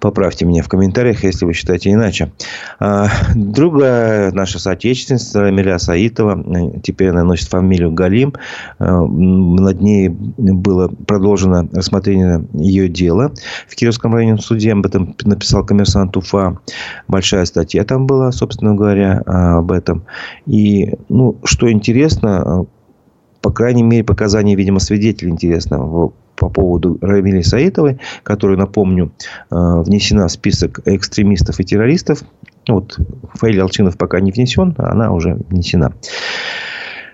Поправьте 0.00 0.44
меня 0.44 0.64
в 0.64 0.68
комментариях, 0.68 1.22
если 1.22 1.44
вы 1.44 1.52
считаете 1.52 1.92
иначе. 1.92 2.32
А, 2.80 3.06
другая 3.36 4.32
наша 4.32 4.58
соотечественница, 4.58 5.42
Рамиля 5.42 5.78
Саитова, 5.78 6.80
теперь 6.82 7.10
она 7.10 7.22
носит 7.22 7.48
фамилию 7.48 7.92
Галим. 7.92 8.34
А, 8.80 9.06
над 9.06 9.80
ней 9.80 10.08
было 10.08 10.88
продолжено 10.88 11.68
рассмотрение 11.72 12.44
ее 12.52 12.88
дела 12.88 13.30
в 13.68 13.76
Кировском 13.76 14.12
районном 14.12 14.40
суде. 14.40 14.72
Об 14.72 14.86
этом 14.86 15.14
написал 15.22 15.64
коммерсант 15.64 16.16
Уфа. 16.16 16.58
Большая 17.06 17.44
статья 17.44 17.84
там 17.84 18.08
была, 18.08 18.32
собственно 18.32 18.74
говоря, 18.74 19.22
об 19.24 19.70
этом. 19.70 20.04
И, 20.46 20.94
ну, 21.08 21.38
что 21.44 21.70
интересно, 21.70 22.66
по 23.46 23.52
крайней 23.52 23.84
мере, 23.84 24.02
показания, 24.02 24.56
видимо, 24.56 24.80
свидетелей 24.80 25.30
интересно 25.30 25.78
по 26.34 26.48
поводу 26.48 26.98
Рамили 27.00 27.42
Саитовой, 27.42 28.00
которая, 28.24 28.58
напомню, 28.58 29.12
э, 29.52 29.54
внесена 29.54 30.26
в 30.26 30.32
список 30.32 30.80
экстремистов 30.84 31.60
и 31.60 31.64
террористов. 31.64 32.24
Вот 32.66 32.98
Фаиль 33.34 33.60
Алчинов 33.60 33.96
пока 33.96 34.18
не 34.18 34.32
внесен, 34.32 34.74
а 34.78 34.90
она 34.90 35.12
уже 35.12 35.34
внесена. 35.48 35.92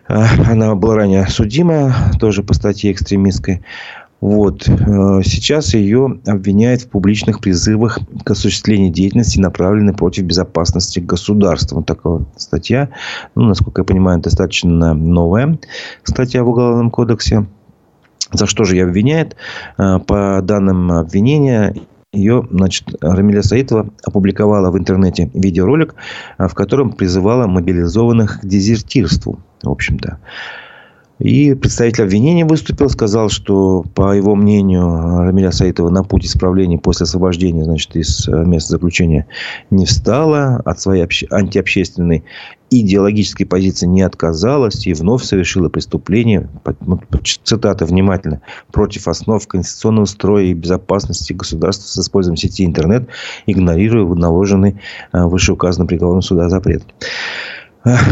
Э, 0.08 0.24
она 0.50 0.74
была 0.74 0.94
ранее 0.94 1.26
судима, 1.26 1.94
тоже 2.18 2.42
по 2.42 2.54
статье 2.54 2.92
экстремистской. 2.92 3.62
Вот. 4.22 4.68
Э, 4.68 5.20
сейчас 5.24 5.74
ее 5.74 6.20
обвиняют 6.26 6.82
в 6.82 6.88
публичных 6.88 7.40
призывах 7.40 7.98
к 8.24 8.30
осуществлению 8.30 8.92
деятельности, 8.92 9.40
направленной 9.40 9.94
против 9.94 10.22
безопасности 10.22 11.00
государства. 11.00 11.76
Вот 11.76 11.86
такая 11.86 12.20
статья. 12.36 12.90
Ну, 13.34 13.46
насколько 13.46 13.80
я 13.80 13.84
понимаю, 13.84 14.20
достаточно 14.20 14.94
новая 14.94 15.58
статья 16.04 16.44
в 16.44 16.48
Уголовном 16.48 16.92
кодексе. 16.92 17.46
За 18.30 18.46
что 18.46 18.62
же 18.62 18.76
ее 18.76 18.84
обвиняют? 18.84 19.34
Э, 19.76 19.98
по 19.98 20.40
данным 20.40 20.92
обвинения, 20.92 21.74
ее, 22.12 22.46
значит, 22.48 22.94
Рамиля 23.00 23.42
Саитова 23.42 23.90
опубликовала 24.04 24.70
в 24.70 24.78
интернете 24.78 25.32
видеоролик, 25.34 25.96
э, 26.38 26.46
в 26.46 26.54
котором 26.54 26.92
призывала 26.92 27.48
мобилизованных 27.48 28.42
к 28.42 28.46
дезертирству, 28.46 29.40
в 29.64 29.68
общем-то. 29.68 30.20
И 31.18 31.54
представитель 31.54 32.04
обвинения 32.04 32.44
выступил, 32.44 32.88
сказал, 32.88 33.28
что, 33.28 33.84
по 33.94 34.12
его 34.14 34.34
мнению, 34.34 35.24
Рамиля 35.24 35.52
Саитова 35.52 35.88
на 35.88 36.02
путь 36.02 36.26
исправления 36.26 36.78
после 36.78 37.04
освобождения 37.04 37.64
значит, 37.64 37.94
из 37.94 38.28
э, 38.28 38.44
места 38.44 38.70
заключения 38.70 39.26
не 39.70 39.86
встала, 39.86 40.60
от 40.64 40.80
своей 40.80 41.04
обще... 41.04 41.26
антиобщественной 41.30 42.24
идеологической 42.70 43.46
позиции 43.46 43.86
не 43.86 44.02
отказалась 44.02 44.86
и 44.86 44.94
вновь 44.94 45.22
совершила 45.22 45.68
преступление, 45.68 46.48
цитата 47.44 47.84
внимательно, 47.84 48.40
против 48.72 49.08
основ 49.08 49.46
конституционного 49.46 50.06
строя 50.06 50.44
и 50.44 50.54
безопасности 50.54 51.34
государства 51.34 51.86
с 51.86 51.98
использованием 51.98 52.38
сети 52.38 52.64
интернет, 52.64 53.08
игнорируя 53.46 54.06
наложенный 54.14 54.80
э, 55.12 55.24
вышеуказанным 55.24 55.86
приговором 55.86 56.22
суда 56.22 56.48
запрет. 56.48 56.82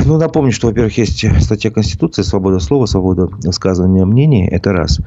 Ну, 0.04 0.18
напомню, 0.18 0.52
что, 0.52 0.68
во-первых, 0.68 0.98
есть 0.98 1.24
статья 1.42 1.70
Конституции, 1.70 2.22
свобода 2.22 2.58
слова, 2.58 2.86
свобода 2.86 3.28
высказывания 3.44 4.04
мнений. 4.04 4.48
Это 4.48 4.72
раз. 4.72 5.00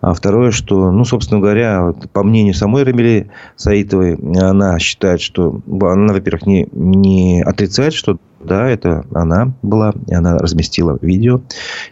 А 0.00 0.14
второе, 0.14 0.50
что, 0.50 0.90
ну, 0.90 1.04
собственно 1.04 1.40
говоря, 1.40 1.92
по 2.12 2.22
мнению 2.22 2.54
самой 2.54 2.84
Рамили 2.84 3.30
Саитовой, 3.56 4.14
она 4.14 4.78
считает, 4.78 5.20
что... 5.20 5.60
Она, 5.66 6.14
во-первых, 6.14 6.46
не, 6.46 6.66
не 6.72 7.42
отрицает, 7.42 7.92
что 7.92 8.18
да, 8.46 8.68
это 8.68 9.04
она 9.12 9.52
была, 9.62 9.92
и 10.06 10.14
она 10.14 10.38
разместила 10.38 10.98
видео 11.00 11.40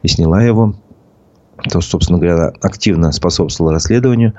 и 0.03 0.09
сняла 0.09 0.43
его 0.43 0.75
то, 1.70 1.81
собственно 1.81 2.18
говоря, 2.18 2.53
активно 2.61 3.12
способствовало 3.12 3.72
расследованию. 3.72 4.35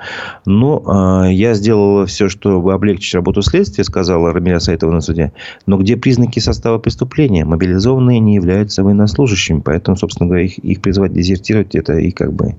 Но 0.46 1.26
э, 1.26 1.34
я 1.34 1.54
сделал 1.54 2.06
все, 2.06 2.30
чтобы 2.30 2.74
облегчить 2.74 3.14
работу 3.16 3.42
следствия, 3.42 3.84
сказала 3.84 4.32
Рамиля 4.34 4.60
Сайтова 4.60 4.92
на 4.92 5.02
суде. 5.02 5.32
Но 5.66 5.78
где 5.78 5.98
признаки 5.98 6.40
состава 6.40 6.78
преступления? 6.78 7.46
Мобилизованные 7.46 8.20
не 8.20 8.36
являются 8.36 8.84
военнослужащими. 8.84 9.60
Поэтому, 9.60 9.98
собственно 9.98 10.28
говоря, 10.28 10.46
их, 10.46 10.60
их 10.60 10.82
призвать 10.82 11.14
дезертировать, 11.14 11.76
это 11.76 11.98
и 11.98 12.12
как 12.12 12.34
бы 12.34 12.56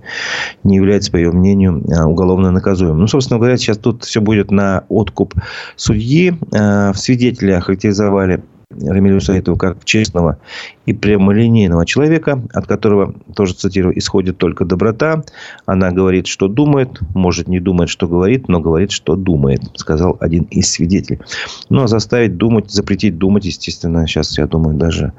не 0.64 0.76
является, 0.76 1.12
по 1.12 1.16
ее 1.16 1.30
мнению, 1.30 1.82
а, 1.96 2.06
уголовно 2.06 2.50
наказуемым. 2.50 3.00
Ну, 3.00 3.06
собственно 3.06 3.38
говоря, 3.38 3.56
сейчас 3.56 3.78
тут 3.78 4.04
все 4.04 4.20
будет 4.20 4.50
на 4.50 4.84
откуп 4.88 5.34
судьи. 5.76 6.34
Э, 6.52 6.92
в 6.92 6.96
свидетели 6.96 7.52
охарактеризовали 7.52 8.42
Рамилю 8.70 9.20
Саитову 9.20 9.56
как 9.56 9.84
честного 9.84 10.38
и 10.86 10.92
прямолинейного 10.92 11.84
человека, 11.84 12.42
от 12.52 12.66
которого, 12.66 13.14
тоже 13.34 13.54
цитирую, 13.54 13.98
исходит 13.98 14.38
только 14.38 14.64
доброта. 14.64 15.24
Она 15.66 15.90
говорит, 15.90 16.26
что 16.28 16.48
думает, 16.48 17.00
может 17.14 17.48
не 17.48 17.60
думает, 17.60 17.90
что 17.90 18.06
говорит, 18.06 18.48
но 18.48 18.60
говорит, 18.60 18.92
что 18.92 19.16
думает, 19.16 19.60
сказал 19.74 20.16
один 20.20 20.44
из 20.44 20.70
свидетелей. 20.70 21.20
Ну, 21.68 21.82
а 21.82 21.88
заставить 21.88 22.36
думать, 22.36 22.70
запретить 22.70 23.18
думать, 23.18 23.44
естественно, 23.44 24.06
сейчас, 24.06 24.38
я 24.38 24.46
думаю, 24.46 24.76
даже 24.76 25.12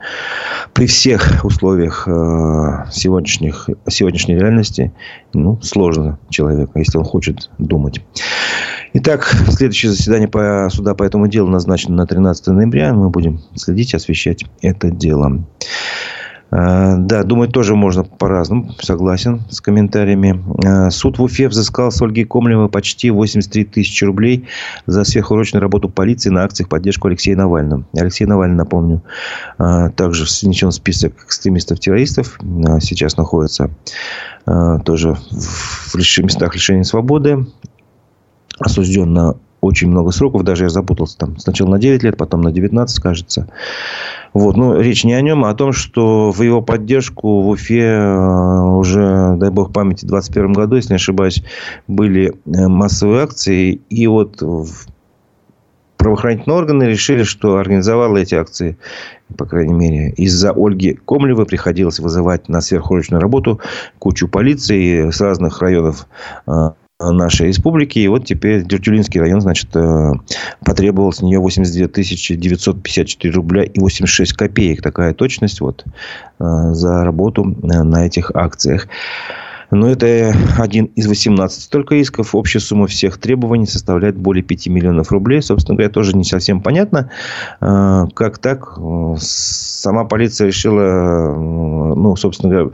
при 0.74 0.88
всех 0.88 1.44
условиях 1.44 2.08
э, 2.08 2.86
сегодняшних, 2.92 3.70
сегодняшней 3.88 4.36
реальности, 4.36 4.94
ну, 5.34 5.60
сложно 5.62 6.18
человеку, 6.30 6.80
если 6.80 6.98
он 6.98 7.04
хочет 7.04 7.50
думать. 7.58 8.02
Итак, 8.94 9.26
следующее 9.50 9.92
заседание 9.92 10.28
по 10.28 10.70
суда 10.72 10.96
по 10.96 11.04
этому 11.04 11.28
делу 11.28 11.50
назначено 11.50 11.96
на 11.96 12.08
13 12.08 12.48
ноября. 12.48 12.94
Мы 12.94 13.10
будем 13.10 13.42
следить, 13.56 13.94
освещать 13.94 14.46
это 14.62 14.90
дело. 14.90 15.46
А, 16.50 16.96
да, 16.98 17.24
думать 17.24 17.52
тоже 17.52 17.76
можно 17.76 18.04
по-разному. 18.04 18.74
Согласен 18.80 19.42
с 19.50 19.60
комментариями. 19.60 20.44
А, 20.66 20.90
суд 20.90 21.18
в 21.18 21.24
Уфе 21.24 21.50
взыскал 21.50 21.92
с 21.92 22.02
Ольги 22.02 22.24
Комлевой 22.24 22.70
почти 22.70 23.10
83 23.12 23.66
тысячи 23.66 24.04
рублей 24.06 24.48
за 24.86 25.04
сверхурочную 25.04 25.62
работу 25.62 25.90
полиции 25.90 26.30
на 26.30 26.44
акциях 26.44 26.70
поддержку 26.70 27.08
Алексея 27.08 27.36
Навального. 27.36 27.86
Алексей 27.94 28.26
Навальный, 28.26 28.56
напомню, 28.56 29.04
а, 29.58 29.90
также 29.90 30.26
внесен 30.42 30.70
в 30.70 30.74
список 30.74 31.14
экстремистов-террористов. 31.26 32.40
Сейчас 32.80 33.18
находится 33.18 33.70
тоже 34.86 35.16
в 35.16 35.96
местах 35.96 36.56
лишения 36.56 36.84
свободы 36.84 37.46
осужден 38.60 39.14
на 39.14 39.36
очень 39.62 39.90
много 39.90 40.12
сроков, 40.12 40.44
даже 40.44 40.66
я 40.66 40.70
запутался 40.70 41.18
там. 41.18 41.38
Сначала 41.40 41.72
на 41.72 41.80
9 41.80 42.04
лет, 42.04 42.18
потом 42.18 42.42
на 42.42 42.52
19, 42.52 43.00
кажется. 43.00 43.50
Вот. 44.38 44.56
Но 44.56 44.80
речь 44.80 45.04
не 45.04 45.14
о 45.14 45.22
нем, 45.22 45.46
а 45.46 45.50
о 45.50 45.56
том, 45.56 45.74
что 45.74 46.30
в 46.30 46.44
его 46.44 46.62
поддержку 46.62 47.42
в 47.42 47.50
Уфе 47.50 47.82
э, 47.82 48.60
уже, 48.76 49.36
дай 49.36 49.50
бог 49.50 49.74
памяти, 49.74 50.06
в 50.06 50.10
2021 50.10 50.54
году, 50.54 50.76
если 50.76 50.90
не 50.90 50.98
ошибаюсь, 50.98 51.44
были 51.88 52.28
э, 52.28 52.68
массовые 52.68 53.24
акции. 53.24 53.82
И 53.90 54.06
вот 54.06 54.44
правоохранительные 55.98 56.56
органы 56.56 56.84
решили, 56.84 57.24
что 57.24 57.58
организовала 57.58 58.18
эти 58.18 58.36
акции, 58.36 58.78
по 59.36 59.46
крайней 59.46 59.74
мере, 59.74 60.12
из-за 60.12 60.52
Ольги 60.52 60.94
Комлевой 60.94 61.48
приходилось 61.48 61.98
вызывать 61.98 62.48
на 62.48 62.62
сверхурочную 62.62 63.20
работу 63.20 63.60
кучу 63.98 64.28
полиции 64.28 65.10
с 65.10 65.20
разных 65.20 65.64
районов 65.64 66.06
э, 66.46 66.52
нашей 67.00 67.48
республики. 67.48 68.00
И 68.00 68.08
вот 68.08 68.26
теперь 68.26 68.64
Дюртюлинский 68.64 69.20
район, 69.20 69.42
значит, 69.42 69.76
э, 69.76 70.12
потребовал 70.66 71.14
с 71.14 71.22
нее 71.22 71.40
82 71.40 71.88
954 72.36 73.34
рубля 73.34 73.64
и 73.64 73.80
86 73.80 74.34
копеек. 74.34 74.82
Такая 74.82 75.14
точность 75.14 75.62
вот 75.62 75.86
э, 76.40 76.44
за 76.72 77.04
работу 77.04 77.44
э, 77.44 77.84
на 77.84 78.06
этих 78.06 78.32
акциях. 78.34 78.88
Но 79.70 79.90
это 79.90 80.34
один 80.58 80.86
из 80.96 81.08
18 81.08 81.70
только 81.70 81.96
исков. 81.96 82.34
Общая 82.34 82.62
сумма 82.62 82.88
всех 82.88 83.18
требований 83.18 83.68
составляет 83.68 84.16
более 84.16 84.42
5 84.42 84.68
миллионов 84.68 85.12
рублей. 85.12 85.42
Собственно 85.42 85.76
говоря, 85.76 85.92
тоже 85.92 86.16
не 86.16 86.24
совсем 86.24 86.62
понятно, 86.62 87.12
как 87.60 88.38
так. 88.38 88.80
Сама 89.18 90.06
полиция 90.06 90.48
решила, 90.48 91.36
ну, 91.36 92.16
собственно 92.16 92.50
говоря, 92.50 92.72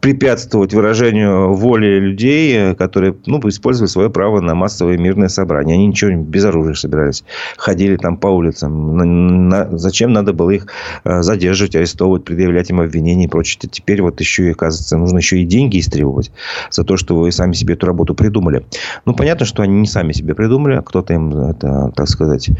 препятствовать 0.00 0.74
выражению 0.74 1.54
воли 1.54 1.98
людей, 1.98 2.74
которые 2.74 3.16
ну, 3.26 3.40
использовали 3.48 3.90
свое 3.90 4.10
право 4.10 4.40
на 4.40 4.54
массовое 4.54 4.96
мирное 4.96 5.28
собрание. 5.28 5.74
Они 5.74 5.86
ничего 5.86 6.12
без 6.12 6.44
оружия 6.44 6.74
собирались. 6.74 7.24
Ходили 7.56 7.96
там 7.96 8.16
по 8.16 8.28
улицам. 8.28 8.96
На, 8.96 9.04
на, 9.04 9.78
зачем 9.78 10.12
надо 10.12 10.32
было 10.32 10.50
их 10.50 10.68
э, 11.04 11.22
задерживать, 11.22 11.74
арестовывать, 11.74 12.24
предъявлять 12.24 12.70
им 12.70 12.80
обвинения 12.80 13.24
и 13.24 13.28
прочее. 13.28 13.68
Теперь 13.70 14.00
вот 14.02 14.20
еще 14.20 14.46
и, 14.46 14.52
оказывается, 14.52 14.96
нужно 14.96 15.18
еще 15.18 15.40
и 15.40 15.44
деньги 15.44 15.80
истребовать 15.80 16.30
за 16.70 16.84
то, 16.84 16.96
что 16.96 17.16
вы 17.16 17.32
сами 17.32 17.54
себе 17.54 17.74
эту 17.74 17.86
работу 17.86 18.14
придумали. 18.14 18.64
Ну, 19.04 19.14
понятно, 19.14 19.46
что 19.46 19.62
они 19.62 19.80
не 19.80 19.86
сами 19.86 20.12
себе 20.12 20.34
придумали. 20.34 20.76
а 20.76 20.82
Кто-то 20.82 21.14
им, 21.14 21.36
это, 21.36 21.92
так 21.96 22.08
сказать, 22.08 22.50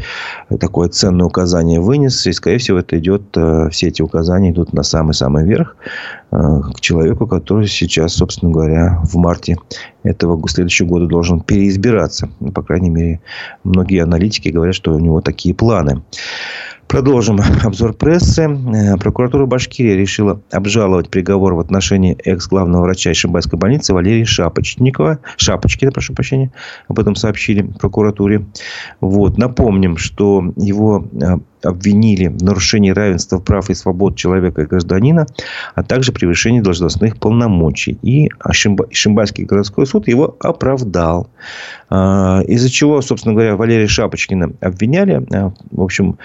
такое 0.59 0.89
ценное 0.89 1.25
указание 1.25 1.79
вынес. 1.79 2.27
И, 2.27 2.33
скорее 2.33 2.57
всего, 2.57 2.79
это 2.79 2.99
идет, 2.99 3.21
э, 3.37 3.69
все 3.71 3.87
эти 3.87 4.01
указания 4.01 4.51
идут 4.51 4.73
на 4.73 4.83
самый-самый 4.83 5.45
верх. 5.45 5.77
Э, 6.31 6.61
к 6.75 6.81
человеку, 6.81 7.28
который 7.29 7.67
сейчас, 7.67 8.15
собственно 8.15 8.51
говоря, 8.51 8.99
в 9.03 9.15
марте 9.15 9.57
этого 10.03 10.47
следующего 10.47 10.87
года 10.87 11.07
должен 11.07 11.41
переизбираться. 11.41 12.29
Ну, 12.39 12.51
по 12.51 12.63
крайней 12.63 12.89
мере, 12.89 13.21
многие 13.63 14.03
аналитики 14.03 14.49
говорят, 14.49 14.75
что 14.75 14.93
у 14.93 14.99
него 14.99 15.21
такие 15.21 15.55
планы. 15.55 16.03
Продолжим 16.89 17.39
обзор 17.63 17.93
прессы. 17.93 18.41
Э, 18.41 18.97
прокуратура 18.97 19.45
Башкирии 19.45 19.93
решила 19.93 20.41
обжаловать 20.51 21.09
приговор 21.09 21.53
в 21.53 21.59
отношении 21.59 22.17
экс-главного 22.25 22.81
врача 22.81 23.11
Ишимбайской 23.11 23.59
больницы 23.59 23.93
Валерия 23.93 24.25
Шапочникова. 24.25 25.19
Шапочкина, 25.37 25.91
прошу 25.91 26.15
прощения. 26.15 26.51
Об 26.87 26.97
этом 26.97 27.15
сообщили 27.15 27.61
прокуратуре. 27.61 28.43
Вот. 29.01 29.37
Напомним, 29.37 29.97
что 29.97 30.51
его 30.57 31.07
э, 31.13 31.37
обвинили 31.63 32.27
в 32.27 32.41
нарушении 32.41 32.91
равенства 32.91 33.39
прав 33.39 33.69
и 33.69 33.73
свобод 33.73 34.15
человека 34.15 34.61
и 34.61 34.65
гражданина, 34.65 35.27
а 35.75 35.83
также 35.83 36.11
превышении 36.11 36.61
должностных 36.61 37.17
полномочий. 37.17 37.97
И 38.01 38.29
Шимбайский 38.51 39.45
городской 39.45 39.85
суд 39.85 40.07
его 40.07 40.35
оправдал. 40.39 41.29
А, 41.89 42.41
из-за 42.47 42.69
чего, 42.69 43.01
собственно 43.01 43.33
говоря, 43.33 43.55
Валерия 43.55 43.87
Шапочкина 43.87 44.51
обвиняли. 44.61 45.25
В 45.71 45.81
общем, 45.81 46.17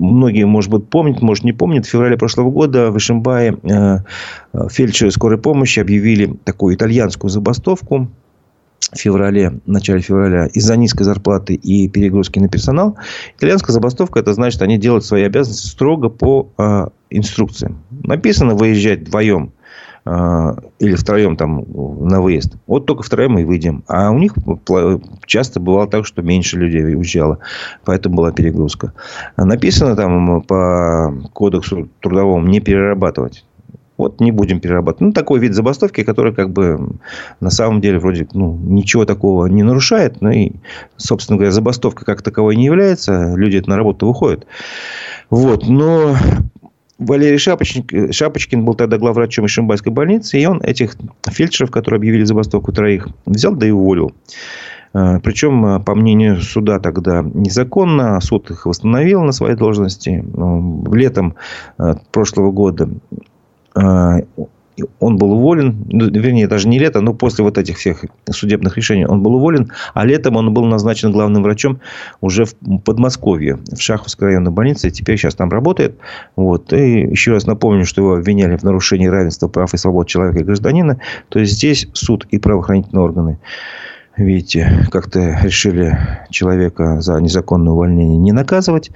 многие, 0.00 0.44
может 0.44 0.70
быть, 0.70 0.88
помнят, 0.88 1.22
может, 1.22 1.44
не 1.44 1.52
помнят. 1.52 1.86
В 1.86 1.88
феврале 1.88 2.16
прошлого 2.16 2.50
года 2.50 2.90
в 2.90 2.96
Ишимбае 2.96 3.56
а, 3.62 4.68
фельдшеры 4.68 5.10
скорой 5.10 5.38
помощи 5.38 5.78
объявили 5.78 6.34
такую 6.44 6.74
итальянскую 6.74 7.30
забастовку 7.30 8.08
в 8.92 8.96
феврале, 8.96 9.60
в 9.64 9.70
начале 9.70 10.00
февраля 10.00 10.46
из-за 10.46 10.76
низкой 10.76 11.04
зарплаты 11.04 11.54
и 11.54 11.88
перегрузки 11.88 12.38
на 12.38 12.48
персонал, 12.48 12.96
итальянская 13.36 13.72
забастовка, 13.72 14.18
это 14.18 14.32
значит, 14.32 14.62
они 14.62 14.78
делают 14.78 15.04
свои 15.04 15.22
обязанности 15.22 15.66
строго 15.66 16.08
по 16.08 16.48
э, 16.58 16.86
инструкциям. 17.10 17.78
Написано 17.90 18.54
выезжать 18.54 19.00
вдвоем 19.00 19.52
э, 19.52 19.59
или 20.06 20.94
втроем 20.94 21.36
там 21.36 21.64
на 22.08 22.20
выезд. 22.20 22.54
Вот 22.66 22.86
только 22.86 23.02
втроем 23.02 23.38
и 23.38 23.44
выйдем. 23.44 23.84
А 23.86 24.10
у 24.10 24.18
них 24.18 24.34
часто 25.26 25.60
бывало 25.60 25.86
так, 25.86 26.06
что 26.06 26.22
меньше 26.22 26.56
людей 26.56 26.82
уезжало. 26.82 27.38
Поэтому 27.84 28.16
была 28.16 28.32
перегрузка. 28.32 28.92
Написано 29.36 29.96
там 29.96 30.42
по 30.42 31.14
кодексу 31.32 31.88
трудовому 32.00 32.46
не 32.46 32.60
перерабатывать. 32.60 33.44
Вот 34.00 34.18
не 34.18 34.32
будем 34.32 34.60
перерабатывать. 34.60 35.00
Ну, 35.00 35.12
такой 35.12 35.40
вид 35.40 35.52
забастовки, 35.52 36.02
который 36.04 36.32
как 36.32 36.50
бы 36.50 36.96
на 37.40 37.50
самом 37.50 37.82
деле 37.82 37.98
вроде 37.98 38.26
ну, 38.32 38.58
ничего 38.62 39.04
такого 39.04 39.44
не 39.44 39.62
нарушает. 39.62 40.22
Ну, 40.22 40.30
и, 40.30 40.52
собственно 40.96 41.36
говоря, 41.36 41.52
забастовка 41.52 42.06
как 42.06 42.22
таковой 42.22 42.56
не 42.56 42.64
является. 42.64 43.34
Люди 43.36 43.62
на 43.66 43.76
работу 43.76 44.06
выходят. 44.06 44.46
Вот. 45.28 45.68
Но 45.68 46.16
Валерий 47.00 47.38
Шапочник, 47.38 48.12
Шапочкин 48.12 48.64
был 48.64 48.74
тогда 48.74 48.98
главврачом 48.98 49.46
Ишимбайской 49.46 49.90
больницы, 49.90 50.38
и 50.38 50.44
он 50.44 50.60
этих 50.60 50.96
фельдшеров, 51.26 51.70
которые 51.70 51.96
объявили 51.98 52.24
забастовку 52.24 52.72
троих, 52.72 53.08
взял 53.24 53.54
да 53.54 53.66
и 53.66 53.70
уволил. 53.70 54.12
А, 54.92 55.18
Причем, 55.20 55.82
по 55.82 55.94
мнению 55.94 56.40
суда 56.42 56.78
тогда 56.78 57.22
незаконно, 57.22 58.20
суд 58.20 58.50
их 58.50 58.66
восстановил 58.66 59.22
на 59.22 59.32
своей 59.32 59.56
должности. 59.56 60.22
Летом 60.92 61.36
а, 61.78 61.96
прошлого 62.12 62.52
года 62.52 62.90
а, 63.74 64.18
он 64.98 65.16
был 65.16 65.32
уволен, 65.32 65.84
ну, 65.90 66.08
вернее, 66.08 66.46
даже 66.46 66.68
не 66.68 66.78
лето, 66.78 67.00
но 67.00 67.14
после 67.14 67.44
вот 67.44 67.58
этих 67.58 67.78
всех 67.78 68.04
судебных 68.30 68.76
решений 68.76 69.06
он 69.06 69.22
был 69.22 69.34
уволен, 69.34 69.70
а 69.94 70.04
летом 70.04 70.36
он 70.36 70.52
был 70.52 70.64
назначен 70.64 71.12
главным 71.12 71.42
врачом 71.42 71.80
уже 72.20 72.44
в 72.44 72.54
Подмосковье, 72.84 73.58
в 73.70 73.80
Шаховской 73.80 74.28
районной 74.28 74.52
больнице, 74.52 74.90
теперь 74.90 75.16
сейчас 75.18 75.34
там 75.34 75.50
работает. 75.50 75.98
Вот. 76.36 76.72
И 76.72 77.00
еще 77.02 77.32
раз 77.32 77.46
напомню, 77.46 77.84
что 77.84 78.02
его 78.02 78.14
обвиняли 78.14 78.56
в 78.56 78.62
нарушении 78.62 79.06
равенства 79.06 79.48
прав 79.48 79.74
и 79.74 79.76
свобод 79.76 80.08
человека 80.08 80.40
и 80.40 80.44
гражданина. 80.44 81.00
То 81.28 81.38
есть, 81.38 81.52
здесь 81.54 81.88
суд 81.92 82.26
и 82.30 82.38
правоохранительные 82.38 83.04
органы 83.04 83.38
видите, 84.16 84.86
как-то 84.90 85.40
решили 85.42 85.98
человека 86.30 87.00
за 87.00 87.18
незаконное 87.20 87.72
увольнение 87.72 88.16
не 88.16 88.32
наказывать, 88.32 88.90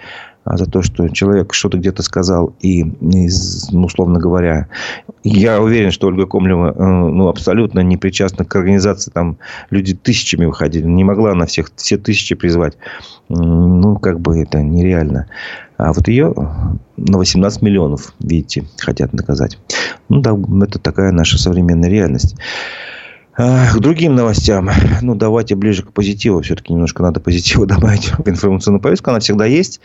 а 0.44 0.58
за 0.58 0.66
то, 0.66 0.82
что 0.82 1.08
человек 1.08 1.54
что-то 1.54 1.78
где-то 1.78 2.02
сказал 2.02 2.54
и, 2.60 2.84
ну, 2.84 3.84
условно 3.86 4.18
говоря, 4.18 4.68
я 5.22 5.60
уверен, 5.60 5.90
что 5.90 6.08
Ольга 6.08 6.26
Комлева 6.26 6.74
э, 6.76 6.84
ну, 6.84 7.28
абсолютно 7.28 7.80
не 7.80 7.96
причастна 7.96 8.44
к 8.44 8.54
организации. 8.54 9.10
Там 9.10 9.38
люди 9.70 9.94
тысячами 9.94 10.44
выходили. 10.44 10.84
Не 10.84 11.02
могла 11.02 11.32
она 11.32 11.46
всех, 11.46 11.70
все 11.76 11.96
тысячи 11.96 12.34
призвать. 12.34 12.76
Ну, 13.30 13.96
как 13.96 14.20
бы 14.20 14.38
это 14.38 14.60
нереально. 14.60 15.28
А 15.78 15.94
вот 15.94 16.08
ее 16.08 16.34
на 16.98 17.18
18 17.18 17.62
миллионов, 17.62 18.12
видите, 18.20 18.64
хотят 18.78 19.14
наказать. 19.14 19.58
Ну, 20.10 20.20
да, 20.20 20.36
это 20.62 20.78
такая 20.78 21.10
наша 21.10 21.38
современная 21.38 21.88
реальность. 21.88 22.36
К 23.36 23.78
другим 23.80 24.14
новостям. 24.14 24.70
Ну, 25.02 25.14
давайте 25.14 25.56
ближе 25.56 25.82
к 25.82 25.92
позитиву. 25.92 26.40
Все-таки 26.42 26.72
немножко 26.72 27.02
надо 27.02 27.20
позитива 27.20 27.66
добавить 27.66 28.12
в 28.16 28.28
информационную 28.28 28.80
повестку. 28.80 29.10
Она 29.10 29.20
всегда 29.20 29.44
есть. 29.44 29.80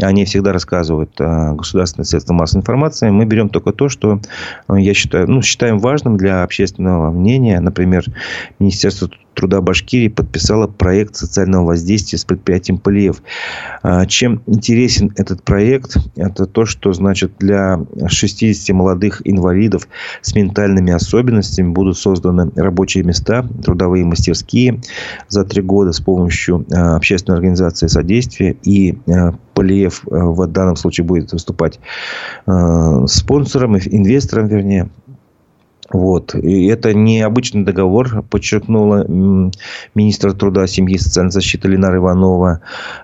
Они 0.00 0.24
всегда 0.24 0.52
рассказывают 0.52 1.10
государственные 1.18 2.06
средства 2.06 2.32
массовой 2.32 2.62
информации. 2.62 3.10
Мы 3.10 3.26
берем 3.26 3.50
только 3.50 3.72
то, 3.72 3.88
что 3.88 4.20
э, 4.68 4.80
я 4.80 4.94
считаю, 4.94 5.30
ну, 5.30 5.42
считаем 5.42 5.78
важным 5.78 6.16
для 6.16 6.42
общественного 6.42 7.10
мнения. 7.10 7.60
Например, 7.60 8.04
Министерство 8.58 9.10
труда 9.34 9.60
Башкирии 9.60 10.08
подписала 10.08 10.66
проект 10.66 11.16
социального 11.16 11.66
воздействия 11.66 12.18
с 12.18 12.24
предприятием 12.24 12.78
Полиев. 12.78 13.22
А, 13.82 14.06
чем 14.06 14.42
интересен 14.46 15.12
этот 15.16 15.42
проект? 15.42 15.96
Это 16.16 16.46
то, 16.46 16.64
что 16.64 16.92
значит 16.92 17.32
для 17.38 17.80
60 18.06 18.74
молодых 18.74 19.20
инвалидов 19.24 19.88
с 20.22 20.34
ментальными 20.34 20.92
особенностями 20.92 21.70
будут 21.70 21.98
созданы 21.98 22.50
рабочие 22.56 23.04
места, 23.04 23.46
трудовые 23.62 24.04
мастерские 24.04 24.80
за 25.28 25.44
три 25.44 25.62
года 25.62 25.92
с 25.92 26.00
помощью 26.00 26.64
а, 26.72 26.96
общественной 26.96 27.36
организации 27.36 27.86
содействия 27.86 28.56
и 28.62 28.98
а, 29.08 29.34
Полиев 29.54 30.02
в 30.04 30.46
данном 30.48 30.74
случае 30.74 31.04
будет 31.04 31.32
выступать 31.32 31.78
спонсором, 33.06 33.76
инвестором, 33.76 34.48
вернее, 34.48 34.90
вот. 35.90 36.34
И 36.34 36.66
это 36.66 36.94
не 36.94 37.20
обычный 37.20 37.62
договор, 37.62 38.22
подчеркнула 38.22 39.06
министр 39.94 40.32
труда, 40.32 40.66
семьи 40.66 40.96
социальной 40.96 41.30
защиты 41.30 41.68
Ленара 41.68 41.98
Иванова. 41.98 42.60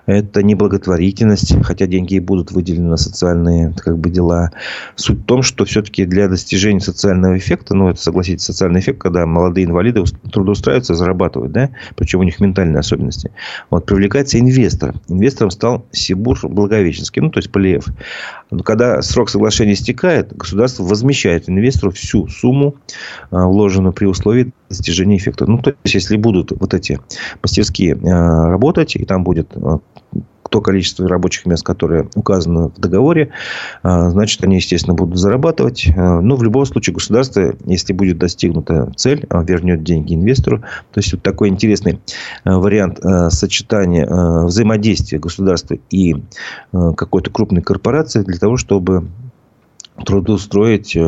Это 0.07 0.41
не 0.41 0.55
благотворительность, 0.55 1.55
хотя 1.63 1.85
деньги 1.85 2.15
и 2.15 2.19
будут 2.19 2.51
выделены 2.51 2.89
на 2.89 2.97
социальные 2.97 3.73
как 3.77 3.97
бы, 3.97 4.09
дела. 4.09 4.51
Суть 4.95 5.19
в 5.19 5.25
том, 5.25 5.43
что 5.43 5.65
все-таки 5.65 6.05
для 6.05 6.27
достижения 6.27 6.79
социального 6.79 7.37
эффекта, 7.37 7.75
ну, 7.75 7.89
это, 7.89 8.01
согласитесь, 8.01 8.45
социальный 8.45 8.79
эффект, 8.79 8.99
когда 8.99 9.25
молодые 9.25 9.65
инвалиды 9.67 10.03
трудоустраиваются, 10.31 10.95
зарабатывают, 10.95 11.51
да, 11.51 11.69
причем 11.95 12.19
у 12.19 12.23
них 12.23 12.39
ментальные 12.39 12.79
особенности. 12.79 13.31
Вот, 13.69 13.85
привлекается 13.85 14.39
инвестор. 14.39 14.95
Инвестором 15.07 15.51
стал 15.51 15.85
Сибур 15.91 16.39
Благовещенский, 16.43 17.21
ну, 17.21 17.29
то 17.29 17.39
есть 17.39 17.51
Полиев. 17.51 17.85
Когда 18.65 19.01
срок 19.01 19.29
соглашения 19.29 19.73
истекает, 19.73 20.35
государство 20.35 20.83
возмещает 20.83 21.49
инвестору 21.49 21.91
всю 21.91 22.27
сумму, 22.27 22.75
а, 23.29 23.47
вложенную 23.47 23.93
при 23.93 24.05
условии 24.05 24.51
достижения 24.69 25.17
эффекта. 25.17 25.49
Ну, 25.49 25.57
то 25.57 25.73
есть, 25.83 25.95
если 25.95 26.17
будут 26.17 26.51
вот 26.51 26.73
эти 26.73 26.99
мастерские 27.41 27.95
а, 27.95 28.49
работать, 28.49 28.95
и 28.95 29.05
там 29.05 29.23
будет 29.23 29.55
а, 29.55 29.79
то 30.51 30.59
количество 30.59 31.07
рабочих 31.07 31.45
мест, 31.45 31.63
которые 31.63 32.09
указаны 32.13 32.67
в 32.67 32.77
договоре, 32.77 33.31
значит, 33.83 34.43
они, 34.43 34.57
естественно, 34.57 34.93
будут 34.93 35.17
зарабатывать. 35.17 35.89
Но 35.95 36.35
в 36.35 36.43
любом 36.43 36.65
случае 36.65 36.93
государство, 36.93 37.55
если 37.65 37.93
будет 37.93 38.17
достигнута 38.17 38.91
цель, 38.97 39.25
вернет 39.31 39.83
деньги 39.83 40.13
инвестору. 40.13 40.59
То 40.59 40.97
есть, 40.97 41.13
вот 41.13 41.23
такой 41.23 41.47
интересный 41.47 42.01
вариант 42.43 42.99
сочетания 43.29 44.05
взаимодействия 44.45 45.19
государства 45.19 45.77
и 45.89 46.21
какой-то 46.71 47.31
крупной 47.31 47.61
корпорации 47.61 48.21
для 48.21 48.37
того, 48.37 48.57
чтобы 48.57 49.07
трудоустроить 50.01 50.95
э, 50.95 50.99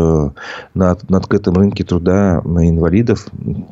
на, 0.74 0.98
на 1.10 1.18
открытом 1.18 1.56
рынке 1.56 1.84
труда 1.84 2.42
инвалидов. 2.46 3.28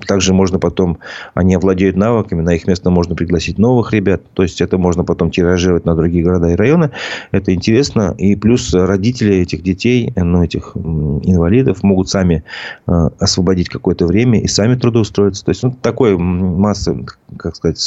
Также 0.07 0.33
можно 0.33 0.59
потом, 0.59 0.99
они 1.33 1.55
овладеют 1.55 1.95
навыками, 1.95 2.41
на 2.41 2.53
их 2.55 2.67
место 2.67 2.89
можно 2.89 3.15
пригласить 3.15 3.57
новых 3.57 3.93
ребят. 3.93 4.21
То 4.33 4.43
есть, 4.43 4.61
это 4.61 4.77
можно 4.77 5.03
потом 5.03 5.31
тиражировать 5.31 5.85
на 5.85 5.95
другие 5.95 6.23
города 6.23 6.49
и 6.49 6.55
районы. 6.55 6.91
Это 7.31 7.53
интересно. 7.53 8.15
И 8.17 8.35
плюс 8.35 8.73
родители 8.73 9.35
этих 9.35 9.63
детей, 9.63 10.13
ну, 10.15 10.43
этих 10.43 10.75
инвалидов 10.75 11.83
могут 11.83 12.09
сами 12.09 12.43
э, 12.87 13.09
освободить 13.19 13.69
какое-то 13.69 14.05
время 14.05 14.39
и 14.39 14.47
сами 14.47 14.75
трудоустроиться. 14.75 15.45
То 15.45 15.49
есть, 15.49 15.63
ну, 15.63 15.75
такой 15.81 16.17
масса, 16.17 16.97
как 17.37 17.55
сказать, 17.55 17.79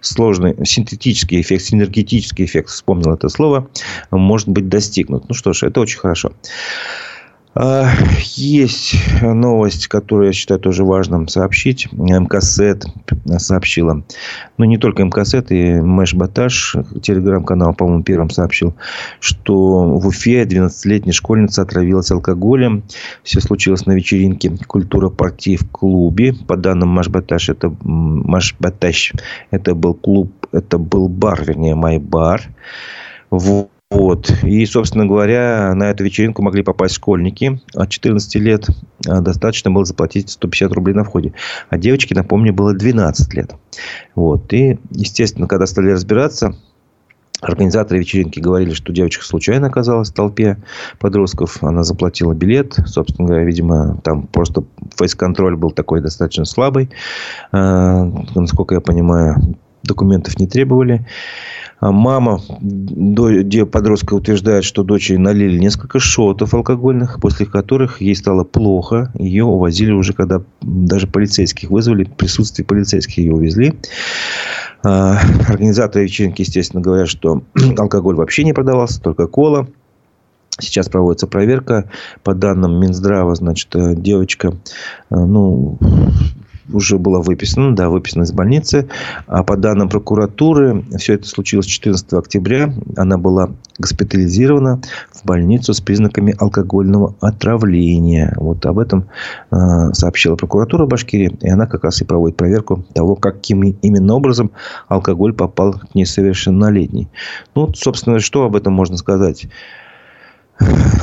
сложный 0.00 0.56
синтетический 0.64 1.40
эффект, 1.40 1.64
синергетический 1.64 2.44
эффект, 2.44 2.68
вспомнил 2.68 3.12
это 3.12 3.28
слово, 3.28 3.68
может 4.10 4.48
быть 4.48 4.68
достигнут. 4.68 5.28
Ну, 5.28 5.34
что 5.34 5.52
ж, 5.52 5.64
это 5.64 5.80
очень 5.80 5.98
хорошо. 5.98 6.32
А, 7.56 7.88
есть 8.34 8.96
новость, 9.22 9.86
которую 9.86 10.28
я 10.28 10.32
считаю 10.32 10.58
тоже 10.58 10.84
важным 10.84 11.28
сообщить. 11.28 11.88
МКСЭТ 11.92 12.84
сообщила. 13.38 14.02
Ну, 14.58 14.64
не 14.64 14.76
только 14.76 15.04
МКСЭТ, 15.04 15.52
и 15.52 15.74
Мэш 15.80 16.14
Баташ, 16.14 16.76
телеграм-канал, 17.00 17.74
по-моему, 17.74 18.02
первым 18.02 18.30
сообщил, 18.30 18.74
что 19.20 19.84
в 19.84 20.06
Уфе 20.06 20.42
12-летняя 20.42 21.12
школьница 21.12 21.62
отравилась 21.62 22.10
алкоголем. 22.10 22.82
Все 23.22 23.40
случилось 23.40 23.86
на 23.86 23.92
вечеринке 23.92 24.56
«Культура 24.66 25.08
партии» 25.08 25.56
в 25.56 25.70
клубе. 25.70 26.34
По 26.48 26.56
данным 26.56 26.88
Маш 26.88 27.08
Баташ, 27.08 27.50
это, 27.50 27.72
Маш 27.82 28.56
Баташ, 28.58 29.12
это 29.52 29.76
был 29.76 29.94
клуб, 29.94 30.32
это 30.50 30.78
был 30.78 31.08
бар, 31.08 31.44
вернее, 31.44 31.76
май 31.76 31.98
бар. 31.98 32.42
Вот 33.30 33.70
Вот. 33.94 34.28
И, 34.42 34.66
собственно 34.66 35.06
говоря, 35.06 35.72
на 35.74 35.84
эту 35.84 36.02
вечеринку 36.02 36.42
могли 36.42 36.64
попасть 36.64 36.96
школьники 36.96 37.60
от 37.74 37.90
14 37.90 38.34
лет. 38.36 38.66
А 39.06 39.20
достаточно 39.20 39.70
было 39.70 39.84
заплатить 39.84 40.30
150 40.30 40.72
рублей 40.72 40.94
на 40.94 41.04
входе. 41.04 41.32
А 41.70 41.78
девочке, 41.78 42.14
напомню, 42.14 42.52
было 42.52 42.74
12 42.74 43.32
лет. 43.34 43.54
Вот. 44.16 44.52
И, 44.52 44.80
естественно, 44.90 45.46
когда 45.46 45.66
стали 45.66 45.90
разбираться, 45.90 46.56
Организаторы 47.40 48.00
вечеринки 48.00 48.40
говорили, 48.40 48.72
что 48.72 48.92
девочка 48.92 49.22
случайно 49.22 49.66
оказалась 49.66 50.10
в 50.10 50.14
толпе 50.14 50.56
подростков. 50.98 51.62
Она 51.62 51.82
заплатила 51.82 52.32
билет. 52.32 52.74
Собственно 52.86 53.28
говоря, 53.28 53.44
видимо, 53.44 54.00
там 54.02 54.26
просто 54.28 54.64
фейс-контроль 54.96 55.54
был 55.56 55.70
такой 55.70 56.00
достаточно 56.00 56.46
слабый. 56.46 56.88
А, 57.52 58.04
насколько 58.34 58.76
я 58.76 58.80
понимаю, 58.80 59.56
документов 59.84 60.38
не 60.38 60.46
требовали. 60.46 61.06
А 61.80 61.92
мама 61.92 62.40
подростка 63.70 64.14
утверждает, 64.14 64.64
что 64.64 64.84
дочери 64.84 65.16
налили 65.16 65.58
несколько 65.58 65.98
шотов 65.98 66.54
алкогольных, 66.54 67.20
после 67.20 67.46
которых 67.46 68.00
ей 68.00 68.16
стало 68.16 68.44
плохо. 68.44 69.12
Ее 69.18 69.44
увозили 69.44 69.90
уже, 69.90 70.14
когда 70.14 70.42
даже 70.62 71.06
полицейских 71.06 71.70
вызвали. 71.70 72.04
В 72.04 72.12
присутствии 72.12 72.62
полицейских 72.62 73.18
ее 73.18 73.34
увезли. 73.34 73.74
А, 74.82 75.18
организаторы 75.48 76.04
вечеринки, 76.04 76.42
естественно, 76.42 76.82
говорят, 76.82 77.08
что 77.08 77.42
алкоголь 77.78 78.14
вообще 78.14 78.44
не 78.44 78.52
продавался, 78.52 79.02
только 79.02 79.26
кола. 79.26 79.68
Сейчас 80.60 80.88
проводится 80.88 81.26
проверка. 81.26 81.90
По 82.22 82.34
данным 82.34 82.80
Минздрава, 82.80 83.34
значит, 83.34 83.74
э, 83.74 83.94
девочка, 83.96 84.54
э, 85.10 85.16
ну, 85.16 85.78
уже 86.72 86.98
была 86.98 87.20
выписана, 87.20 87.74
да, 87.74 87.88
выписана 87.88 88.24
из 88.24 88.32
больницы. 88.32 88.88
А 89.26 89.42
по 89.42 89.56
данным 89.56 89.88
прокуратуры, 89.88 90.84
все 90.98 91.14
это 91.14 91.26
случилось 91.26 91.66
14 91.66 92.12
октября. 92.14 92.72
Она 92.96 93.18
была 93.18 93.50
госпитализирована 93.78 94.80
в 95.12 95.24
больницу 95.24 95.74
с 95.74 95.80
признаками 95.80 96.34
алкогольного 96.38 97.14
отравления. 97.20 98.34
Вот 98.36 98.64
об 98.66 98.78
этом 98.78 99.08
э, 99.50 99.92
сообщила 99.92 100.36
прокуратура 100.36 100.86
Башкирии. 100.86 101.36
И 101.40 101.48
она 101.48 101.66
как 101.66 101.84
раз 101.84 102.00
и 102.00 102.04
проводит 102.04 102.36
проверку 102.36 102.84
того, 102.94 103.16
каким 103.16 103.62
именно 103.62 104.14
образом 104.14 104.50
алкоголь 104.88 105.32
попал 105.32 105.74
к 105.74 105.94
несовершеннолетней. 105.94 107.08
Ну, 107.54 107.72
собственно, 107.74 108.20
что 108.20 108.44
об 108.44 108.56
этом 108.56 108.72
можно 108.72 108.96
сказать? 108.96 109.46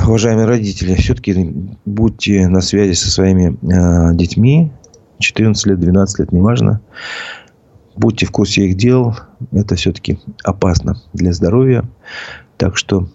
Уважаемые 0.06 0.46
родители, 0.46 0.94
все-таки 0.94 1.54
будьте 1.84 2.48
на 2.48 2.62
связи 2.62 2.94
со 2.94 3.10
своими 3.10 3.56
э, 3.62 4.14
детьми, 4.14 4.72
14 5.22 5.66
лет, 5.66 5.80
12 5.80 6.18
лет, 6.18 6.32
неважно. 6.32 6.80
Будьте 7.96 8.26
в 8.26 8.30
курсе 8.30 8.66
их 8.66 8.76
дел. 8.76 9.16
Это 9.52 9.74
все-таки 9.74 10.18
опасно 10.44 11.00
для 11.12 11.32
здоровья. 11.32 11.84
Так 12.56 12.76
что, 12.76 13.08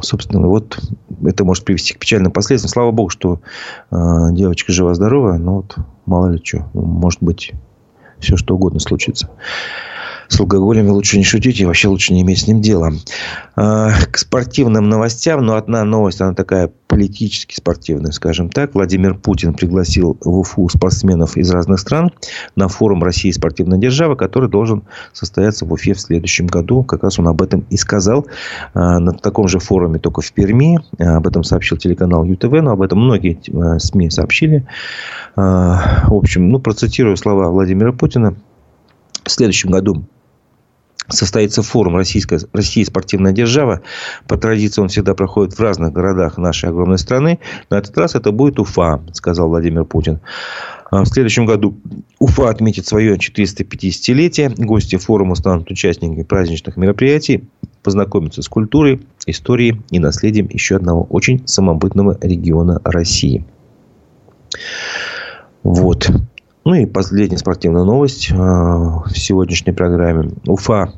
собственно, 0.00 0.46
вот 0.46 0.78
это 1.24 1.44
может 1.44 1.64
привести 1.64 1.94
к 1.94 1.98
печальным 1.98 2.32
последствиям. 2.32 2.70
Слава 2.70 2.90
богу, 2.90 3.10
что 3.10 3.40
э, 3.90 3.96
девочка 4.32 4.72
жива-здорова. 4.72 5.36
Но 5.36 5.56
вот 5.56 5.76
мало 6.06 6.28
ли 6.28 6.40
что. 6.42 6.68
Может 6.72 7.22
быть, 7.22 7.52
все 8.18 8.36
что 8.36 8.54
угодно 8.54 8.80
случится 8.80 9.30
с 10.28 10.38
алкоголем 10.38 10.90
лучше 10.90 11.16
не 11.16 11.24
шутить 11.24 11.60
и 11.60 11.64
вообще 11.64 11.88
лучше 11.88 12.12
не 12.12 12.22
иметь 12.22 12.40
с 12.40 12.46
ним 12.46 12.60
дела. 12.60 12.92
А, 13.56 13.90
к 14.12 14.18
спортивным 14.18 14.88
новостям, 14.88 15.44
но 15.44 15.56
одна 15.56 15.84
новость, 15.84 16.20
она 16.20 16.34
такая 16.34 16.70
политически 16.86 17.54
спортивная, 17.54 18.12
скажем 18.12 18.50
так. 18.50 18.74
Владимир 18.74 19.14
Путин 19.14 19.54
пригласил 19.54 20.18
в 20.20 20.38
Уфу 20.38 20.68
спортсменов 20.68 21.36
из 21.36 21.50
разных 21.50 21.80
стран 21.80 22.12
на 22.56 22.68
форум 22.68 23.02
России 23.02 23.30
спортивная 23.30 23.78
держава, 23.78 24.16
который 24.16 24.48
должен 24.48 24.84
состояться 25.12 25.64
в 25.64 25.72
Уфе 25.72 25.94
в 25.94 26.00
следующем 26.00 26.46
году. 26.46 26.82
Как 26.82 27.02
раз 27.02 27.18
он 27.18 27.28
об 27.28 27.40
этом 27.40 27.64
и 27.70 27.76
сказал 27.76 28.26
а, 28.74 28.98
на 28.98 29.12
таком 29.12 29.48
же 29.48 29.58
форуме, 29.58 29.98
только 29.98 30.20
в 30.20 30.30
Перми. 30.32 30.78
А, 30.98 31.16
об 31.16 31.26
этом 31.26 31.42
сообщил 31.42 31.78
телеканал 31.78 32.24
ЮТВ, 32.24 32.52
но 32.62 32.72
об 32.72 32.82
этом 32.82 32.98
многие 32.98 33.38
СМИ 33.78 34.10
сообщили. 34.10 34.66
В 35.36 36.14
общем, 36.14 36.48
ну, 36.48 36.58
процитирую 36.58 37.16
слова 37.16 37.48
Владимира 37.48 37.92
Путина. 37.92 38.34
В 39.24 39.30
следующем 39.30 39.70
году 39.70 40.04
состоится 41.08 41.62
форум 41.62 41.96
«Российская, 41.96 42.40
«Россия 42.52 42.84
спортивная 42.84 43.32
держава». 43.32 43.80
По 44.26 44.36
традиции 44.36 44.80
он 44.80 44.88
всегда 44.88 45.14
проходит 45.14 45.54
в 45.54 45.60
разных 45.60 45.92
городах 45.92 46.38
нашей 46.38 46.68
огромной 46.68 46.98
страны. 46.98 47.38
На 47.70 47.78
этот 47.78 47.96
раз 47.96 48.14
это 48.14 48.30
будет 48.32 48.58
Уфа, 48.58 49.00
сказал 49.12 49.48
Владимир 49.48 49.84
Путин. 49.84 50.20
А 50.90 51.02
в 51.02 51.06
следующем 51.06 51.44
году 51.44 51.78
Уфа 52.18 52.48
отметит 52.48 52.86
свое 52.86 53.16
450-летие. 53.16 54.54
Гости 54.56 54.96
форума 54.96 55.34
станут 55.34 55.70
участниками 55.70 56.22
праздничных 56.22 56.76
мероприятий, 56.76 57.44
познакомятся 57.82 58.42
с 58.42 58.48
культурой, 58.48 59.00
историей 59.26 59.82
и 59.90 59.98
наследием 59.98 60.48
еще 60.50 60.76
одного 60.76 61.04
очень 61.04 61.46
самобытного 61.46 62.18
региона 62.20 62.80
России. 62.84 63.44
Вот. 65.62 66.10
Ну 66.68 66.74
и 66.74 66.84
последняя 66.84 67.38
спортивная 67.38 67.84
новость 67.84 68.30
а, 68.30 69.02
в 69.06 69.18
сегодняшней 69.18 69.72
программе. 69.72 70.32
Уфа, 70.46 70.92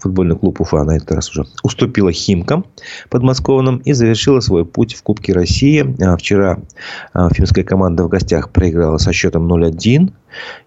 футбольный 0.00 0.36
клуб 0.36 0.60
Уфа 0.60 0.82
на 0.82 0.96
этот 0.96 1.12
раз 1.12 1.30
уже 1.30 1.44
уступила 1.62 2.10
Химкам 2.10 2.66
подмосковным 3.08 3.76
и 3.76 3.92
завершила 3.92 4.40
свой 4.40 4.64
путь 4.64 4.94
в 4.96 5.02
Кубке 5.04 5.32
России. 5.32 5.94
А, 6.04 6.16
вчера 6.16 6.58
а, 7.12 7.28
финская 7.32 7.62
команда 7.62 8.02
в 8.02 8.08
гостях 8.08 8.50
проиграла 8.50 8.98
со 8.98 9.12
счетом 9.12 9.46
0-1. 9.46 10.12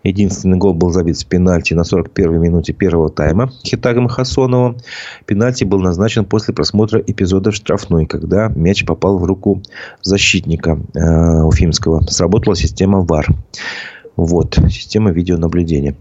Единственный 0.03 0.57
гол 0.57 0.73
был 0.73 0.89
забит 0.89 1.17
с 1.17 1.25
пенальти 1.25 1.73
на 1.73 1.81
41-й 1.81 2.39
минуте 2.39 2.71
первого 2.71 3.09
тайма 3.09 3.51
Хитагом 3.65 4.07
Хасонова. 4.07 4.77
Пенальти 5.25 5.65
был 5.65 5.81
назначен 5.81 6.23
после 6.23 6.53
просмотра 6.53 7.01
эпизода 7.05 7.51
в 7.51 7.55
штрафной, 7.55 8.05
когда 8.05 8.47
мяч 8.47 8.85
попал 8.85 9.17
в 9.17 9.25
руку 9.25 9.61
защитника 10.01 10.79
э, 10.93 11.41
Уфимского. 11.41 12.03
Сработала 12.03 12.55
система 12.55 13.01
ВАР. 13.01 13.27
Вот, 14.15 14.57
система 14.69 15.11
видеонаблюдения. 15.11 15.95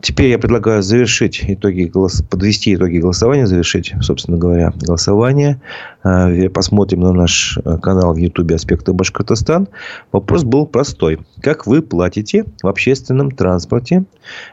Теперь 0.00 0.30
я 0.30 0.38
предлагаю 0.38 0.82
завершить 0.82 1.44
итоги 1.46 1.84
голос... 1.84 2.22
подвести 2.22 2.74
итоги 2.74 2.98
голосования, 2.98 3.46
завершить, 3.46 3.94
собственно 4.00 4.36
говоря, 4.36 4.72
голосование. 4.80 5.60
А, 6.02 6.28
посмотрим 6.48 7.00
на 7.00 7.12
наш 7.12 7.58
э, 7.64 7.78
канал 7.78 8.14
в 8.14 8.16
Ютубе 8.16 8.56
«Аспекты 8.56 8.92
Башкортостан». 8.92 9.68
Вопрос 10.10 10.42
был 10.42 10.66
простой. 10.66 11.20
Как 11.40 11.66
вы 11.66 11.82
платите 11.82 12.46
в 12.62 12.66
общественном 12.66 13.30
транспорте? 13.30 14.04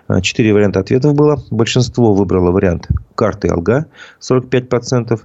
А, 0.08 0.22
четыре 0.22 0.54
варианта 0.54 0.80
ответов 0.80 1.16
было. 1.16 1.44
Большинство 1.50 2.14
выбрало 2.14 2.52
вариант 2.52 2.88
карты 3.16 3.48
«Алга» 3.48 3.88
45% 4.22 5.20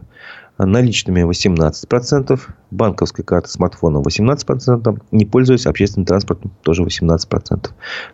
наличными 0.59 1.23
18%, 1.23 2.41
банковской 2.71 3.25
карты 3.25 3.49
смартфоном 3.49 4.03
18%, 4.03 5.03
не 5.11 5.25
пользуясь 5.25 5.67
общественным 5.67 6.07
транспортом 6.07 6.53
тоже 6.63 6.83
18%. 6.83 7.71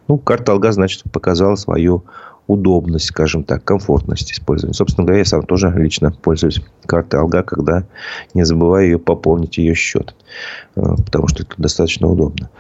Ну, 0.09 0.19
карта 0.19 0.53
Алга, 0.53 0.73
значит, 0.73 1.05
показала 1.11 1.57
свою 1.57 2.05
удобность, 2.47 3.07
скажем 3.07 3.45
так, 3.45 3.63
комфортность 3.65 4.33
использования. 4.33 4.75
Собственно 4.75 5.07
говоря, 5.07 5.21
я 5.21 5.25
сам 5.25 5.43
тоже 5.43 5.73
лично 5.77 6.11
пользуюсь 6.11 6.61
картой 6.87 7.21
Алга, 7.21 7.43
когда 7.43 7.85
не 8.35 8.45
забываю 8.45 8.87
ее 8.87 8.99
пополнить 8.99 9.59
ее 9.59 9.75
счет, 9.75 10.15
э, 10.75 10.83
потому 11.05 11.29
что 11.29 11.45
это 11.45 11.55
достаточно 11.59 12.09
удобно. 12.09 12.51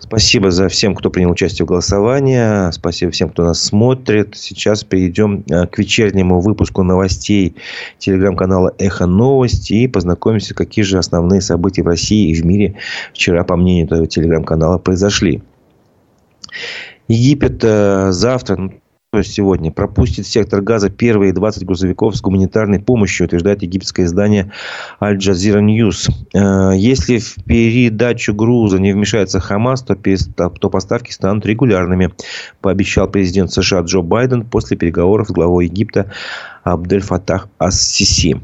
Спасибо 0.00 0.50
за 0.50 0.68
всем, 0.68 0.94
кто 0.94 1.10
принял 1.10 1.30
участие 1.30 1.66
в 1.66 1.68
голосовании. 1.68 2.72
Спасибо 2.72 3.12
всем, 3.12 3.28
кто 3.28 3.44
нас 3.44 3.62
смотрит. 3.62 4.34
Сейчас 4.34 4.82
перейдем 4.82 5.44
э, 5.48 5.66
к 5.66 5.78
вечернему 5.78 6.40
выпуску 6.40 6.82
новостей 6.82 7.54
телеграм-канала 7.98 8.74
«Эхо 8.78 9.06
новости» 9.06 9.74
и 9.74 9.88
познакомимся, 9.88 10.54
какие 10.54 10.84
же 10.84 10.98
основные 10.98 11.42
события 11.42 11.82
в 11.82 11.86
России 11.86 12.30
и 12.30 12.34
в 12.34 12.44
мире 12.44 12.76
вчера, 13.12 13.44
по 13.44 13.56
мнению 13.56 13.86
этого 13.86 14.06
телеграм-канала, 14.06 14.78
произошли. 14.78 15.42
Египет 17.06 17.62
э, 17.62 18.10
завтра, 18.10 18.72
сегодня 19.24 19.72
пропустит 19.72 20.24
сектор 20.24 20.60
газа 20.60 20.88
первые 20.88 21.32
20 21.32 21.64
грузовиков 21.64 22.14
с 22.14 22.20
гуманитарной 22.20 22.78
помощью, 22.78 23.26
утверждает 23.26 23.60
египетское 23.62 24.06
издание 24.06 24.52
Аль 25.02 25.16
Джазира 25.16 25.58
News. 25.58 26.08
Э, 26.32 26.72
если 26.76 27.18
в 27.18 27.34
передачу 27.44 28.32
груза 28.32 28.78
не 28.78 28.92
вмешается 28.92 29.40
Хамас, 29.40 29.82
то, 29.82 29.96
то 29.96 30.70
поставки 30.70 31.10
станут 31.10 31.44
регулярными, 31.44 32.12
пообещал 32.60 33.08
президент 33.08 33.50
США 33.50 33.80
Джо 33.80 34.00
Байден 34.02 34.44
после 34.44 34.76
переговоров 34.76 35.26
с 35.26 35.32
главой 35.32 35.64
Египта 35.66 36.12
Абдель 36.62 37.02
Фатах 37.02 37.48
Ас-Сиси. 37.58 38.40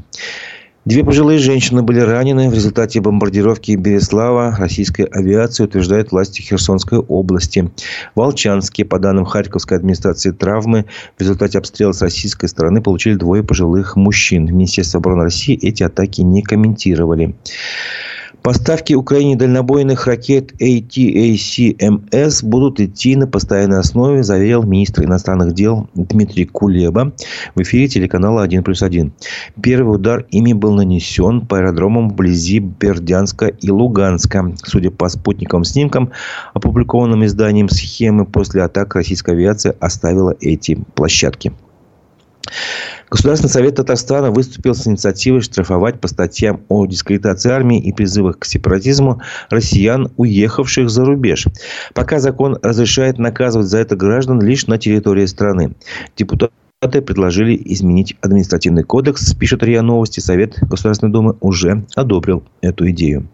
Две 0.87 1.03
пожилые 1.03 1.37
женщины 1.37 1.83
были 1.83 1.99
ранены 1.99 2.49
в 2.49 2.53
результате 2.53 3.01
бомбардировки 3.01 3.73
Береслава 3.73 4.55
российской 4.57 5.01
авиации, 5.01 5.65
утверждают 5.65 6.13
власти 6.13 6.41
Херсонской 6.41 6.99
области. 6.99 7.69
В 8.15 8.21
Волчанске, 8.21 8.87
по 8.87 8.97
данным 8.97 9.25
Харьковской 9.25 9.77
администрации, 9.79 10.31
травмы 10.31 10.85
в 11.17 11.21
результате 11.21 11.57
обстрела 11.57 11.91
с 11.91 12.01
российской 12.01 12.47
стороны 12.47 12.81
получили 12.81 13.15
двое 13.15 13.43
пожилых 13.43 13.97
мужчин. 13.97 14.45
Министерство 14.45 14.99
обороны 14.99 15.23
России 15.23 15.59
эти 15.61 15.83
атаки 15.83 16.21
не 16.21 16.41
комментировали. 16.41 17.35
Поставки 18.47 18.93
Украине 18.93 19.35
дальнобойных 19.35 20.07
ракет 20.07 20.53
ATACMS 20.61 22.45
будут 22.45 22.79
идти 22.79 23.17
на 23.17 23.27
постоянной 23.27 23.79
основе, 23.79 24.23
заверил 24.23 24.63
министр 24.63 25.03
иностранных 25.03 25.53
дел 25.53 25.89
Дмитрий 25.95 26.45
Кулеба 26.45 27.11
в 27.55 27.61
эфире 27.63 27.89
телеканала 27.89 28.43
1 28.43 28.63
плюс 28.63 28.83
1. 28.83 29.11
Первый 29.61 29.95
удар 29.95 30.25
ими 30.31 30.53
был 30.53 30.71
нанесен 30.75 31.41
по 31.45 31.57
аэродромам 31.57 32.11
вблизи 32.11 32.59
Бердянска 32.59 33.47
и 33.47 33.69
Луганска. 33.69 34.55
Судя 34.63 34.91
по 34.91 35.09
спутниковым 35.09 35.65
снимкам, 35.65 36.13
опубликованным 36.53 37.25
изданием 37.25 37.67
схемы 37.67 38.25
после 38.25 38.63
атак 38.63 38.95
российской 38.95 39.31
авиации 39.31 39.75
оставила 39.81 40.33
эти 40.39 40.75
площадки. 40.95 41.51
Государственный 43.09 43.49
совет 43.49 43.75
Татарстана 43.75 44.31
выступил 44.31 44.75
с 44.75 44.85
инициативой 44.85 45.41
штрафовать 45.41 46.01
по 46.01 46.07
статьям 46.07 46.61
о 46.67 46.85
дискредитации 46.85 47.51
армии 47.51 47.79
и 47.79 47.93
призывах 47.93 48.39
к 48.39 48.45
сепаратизму 48.45 49.21
россиян, 49.49 50.11
уехавших 50.17 50.89
за 50.89 51.05
рубеж. 51.05 51.47
Пока 51.93 52.19
закон 52.19 52.57
разрешает 52.61 53.17
наказывать 53.17 53.67
за 53.67 53.77
это 53.77 53.95
граждан 53.95 54.41
лишь 54.41 54.67
на 54.67 54.77
территории 54.77 55.25
страны. 55.25 55.75
Депутаты 56.17 57.01
предложили 57.01 57.59
изменить 57.65 58.17
административный 58.21 58.83
кодекс, 58.83 59.33
пишет 59.33 59.63
РИА 59.63 59.81
Новости. 59.81 60.19
Совет 60.19 60.59
Государственной 60.61 61.11
Думы 61.11 61.37
уже 61.39 61.85
одобрил 61.95 62.43
эту 62.61 62.89
идею. 62.91 63.29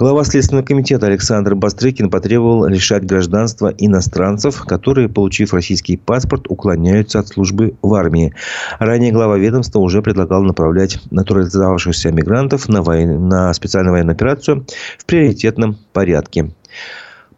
Глава 0.00 0.24
Следственного 0.24 0.64
комитета 0.64 1.08
Александр 1.08 1.54
Бастрыкин 1.54 2.08
потребовал 2.08 2.64
лишать 2.64 3.04
гражданства 3.04 3.68
иностранцев, 3.76 4.62
которые, 4.62 5.10
получив 5.10 5.52
российский 5.52 5.98
паспорт, 5.98 6.46
уклоняются 6.48 7.18
от 7.18 7.28
службы 7.28 7.74
в 7.82 7.92
армии. 7.92 8.32
Ранее 8.78 9.12
глава 9.12 9.36
ведомства 9.36 9.78
уже 9.78 10.00
предлагал 10.00 10.42
направлять 10.42 11.00
натурализовавшихся 11.10 12.12
мигрантов 12.12 12.66
на, 12.70 12.80
войн... 12.80 13.28
на 13.28 13.52
специальную 13.52 13.92
военную 13.92 14.14
операцию 14.14 14.64
в 14.96 15.04
приоритетном 15.04 15.76
порядке. 15.92 16.50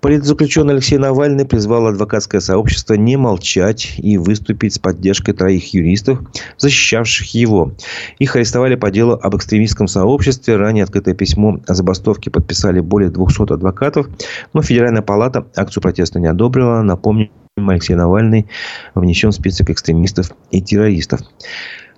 Политзаключенный 0.02 0.74
Алексей 0.74 0.98
Навальный 0.98 1.46
призвал 1.46 1.86
адвокатское 1.86 2.40
сообщество 2.40 2.94
не 2.94 3.16
молчать 3.16 3.94
и 3.98 4.18
выступить 4.18 4.74
с 4.74 4.78
поддержкой 4.80 5.32
троих 5.32 5.74
юристов, 5.74 6.18
защищавших 6.58 7.32
его. 7.34 7.74
Их 8.18 8.34
арестовали 8.34 8.74
по 8.74 8.90
делу 8.90 9.12
об 9.22 9.36
экстремистском 9.36 9.86
сообществе. 9.86 10.56
Ранее 10.56 10.82
открытое 10.82 11.14
письмо 11.14 11.60
о 11.68 11.74
забастовке 11.74 12.32
подписали 12.32 12.80
более 12.80 13.10
200 13.10 13.52
адвокатов. 13.52 14.08
Но 14.52 14.60
Федеральная 14.60 15.02
палата 15.02 15.46
акцию 15.54 15.84
протеста 15.84 16.18
не 16.18 16.26
одобрила. 16.26 16.82
Напомню, 16.82 17.30
Алексей 17.56 17.94
Навальный 17.94 18.48
внесен 18.96 19.30
в 19.30 19.34
список 19.36 19.70
экстремистов 19.70 20.32
и 20.50 20.60
террористов. 20.60 21.20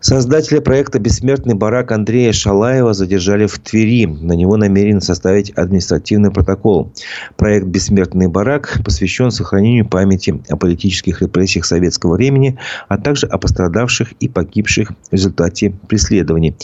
Создателя 0.07 0.61
проекта 0.61 0.99
«Бессмертный 0.99 1.55
барак» 1.55 1.91
Андрея 1.91 2.35
Шалаева 2.35 2.93
задержали 2.93 3.47
в 3.47 3.59
Твери. 3.59 4.05
На 4.05 4.35
него 4.35 4.59
намерены 4.59 5.01
составить 5.01 5.49
административный 5.53 6.31
протокол. 6.31 6.93
Проект 7.39 7.65
«Бессмертный 7.69 8.29
барак» 8.29 8.81
посвящен 8.85 9.31
сохранению 9.31 9.89
памяти 9.89 10.43
о 10.51 10.59
политических 10.59 11.23
репрессиях 11.23 11.65
советского 11.65 12.17
времени, 12.17 12.59
а 12.87 12.99
также 12.99 13.27
о 13.29 13.39
пострадавших 13.39 14.13
и 14.21 14.29
погибших 14.29 14.91
в 14.91 15.13
результате 15.15 15.73
преследований. 15.89 16.55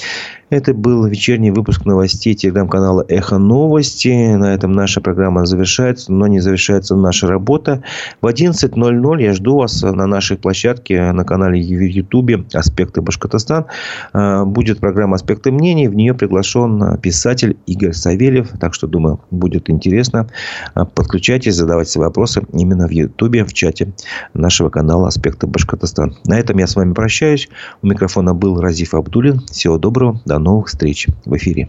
Это 0.51 0.75
был 0.75 1.07
вечерний 1.07 1.53
выпуск 1.53 1.85
новостей 1.85 2.35
телеграм-канала 2.35 3.05
«Эхо 3.07 3.39
новости». 3.39 4.35
На 4.35 4.53
этом 4.53 4.73
наша 4.73 5.01
программа 5.01 5.47
завершается, 5.47 6.13
но 6.13 6.27
не 6.27 6.41
завершается 6.41 6.97
наша 6.97 7.29
работа. 7.29 7.85
В 8.21 8.27
11.00 8.27 9.23
я 9.23 9.33
жду 9.33 9.59
вас 9.59 9.81
на 9.83 10.09
нашей 10.09 10.37
площадке 10.37 11.13
на 11.13 11.25
канале 11.25 11.63
в 11.63 11.81
Ютубе 11.81 12.45
«Аспекты 12.53 13.01
Башкортостан». 13.01 13.67
А, 14.13 14.45
будет 14.45 14.81
программа 14.81 15.15
«Аспекты 15.15 15.53
мнений». 15.53 15.87
В 15.87 15.95
нее 15.95 16.15
приглашен 16.15 16.99
писатель 16.99 17.57
Игорь 17.67 17.93
Савельев. 17.93 18.49
Так 18.59 18.75
что, 18.75 18.89
думаю, 18.89 19.21
будет 19.31 19.71
интересно. 19.71 20.27
А, 20.75 20.85
подключайтесь, 20.85 21.55
задавайте 21.55 22.01
вопросы 22.01 22.43
именно 22.53 22.89
в 22.89 22.91
Ютубе, 22.91 23.45
в 23.45 23.53
чате 23.53 23.93
нашего 24.35 24.69
канала 24.69 25.07
«Аспекты 25.07 25.47
Башкортостан». 25.47 26.17
На 26.27 26.41
этом 26.41 26.59
я 26.59 26.67
с 26.67 26.75
вами 26.75 26.93
прощаюсь. 26.93 27.49
У 27.83 27.87
микрофона 27.87 28.35
был 28.35 28.61
Разиф 28.61 28.95
Абдулин. 28.95 29.43
Всего 29.47 29.79
доброго. 29.79 30.21
До 30.25 30.40
новых 30.41 30.69
встреч 30.69 31.09
в 31.25 31.37
эфире. 31.37 31.69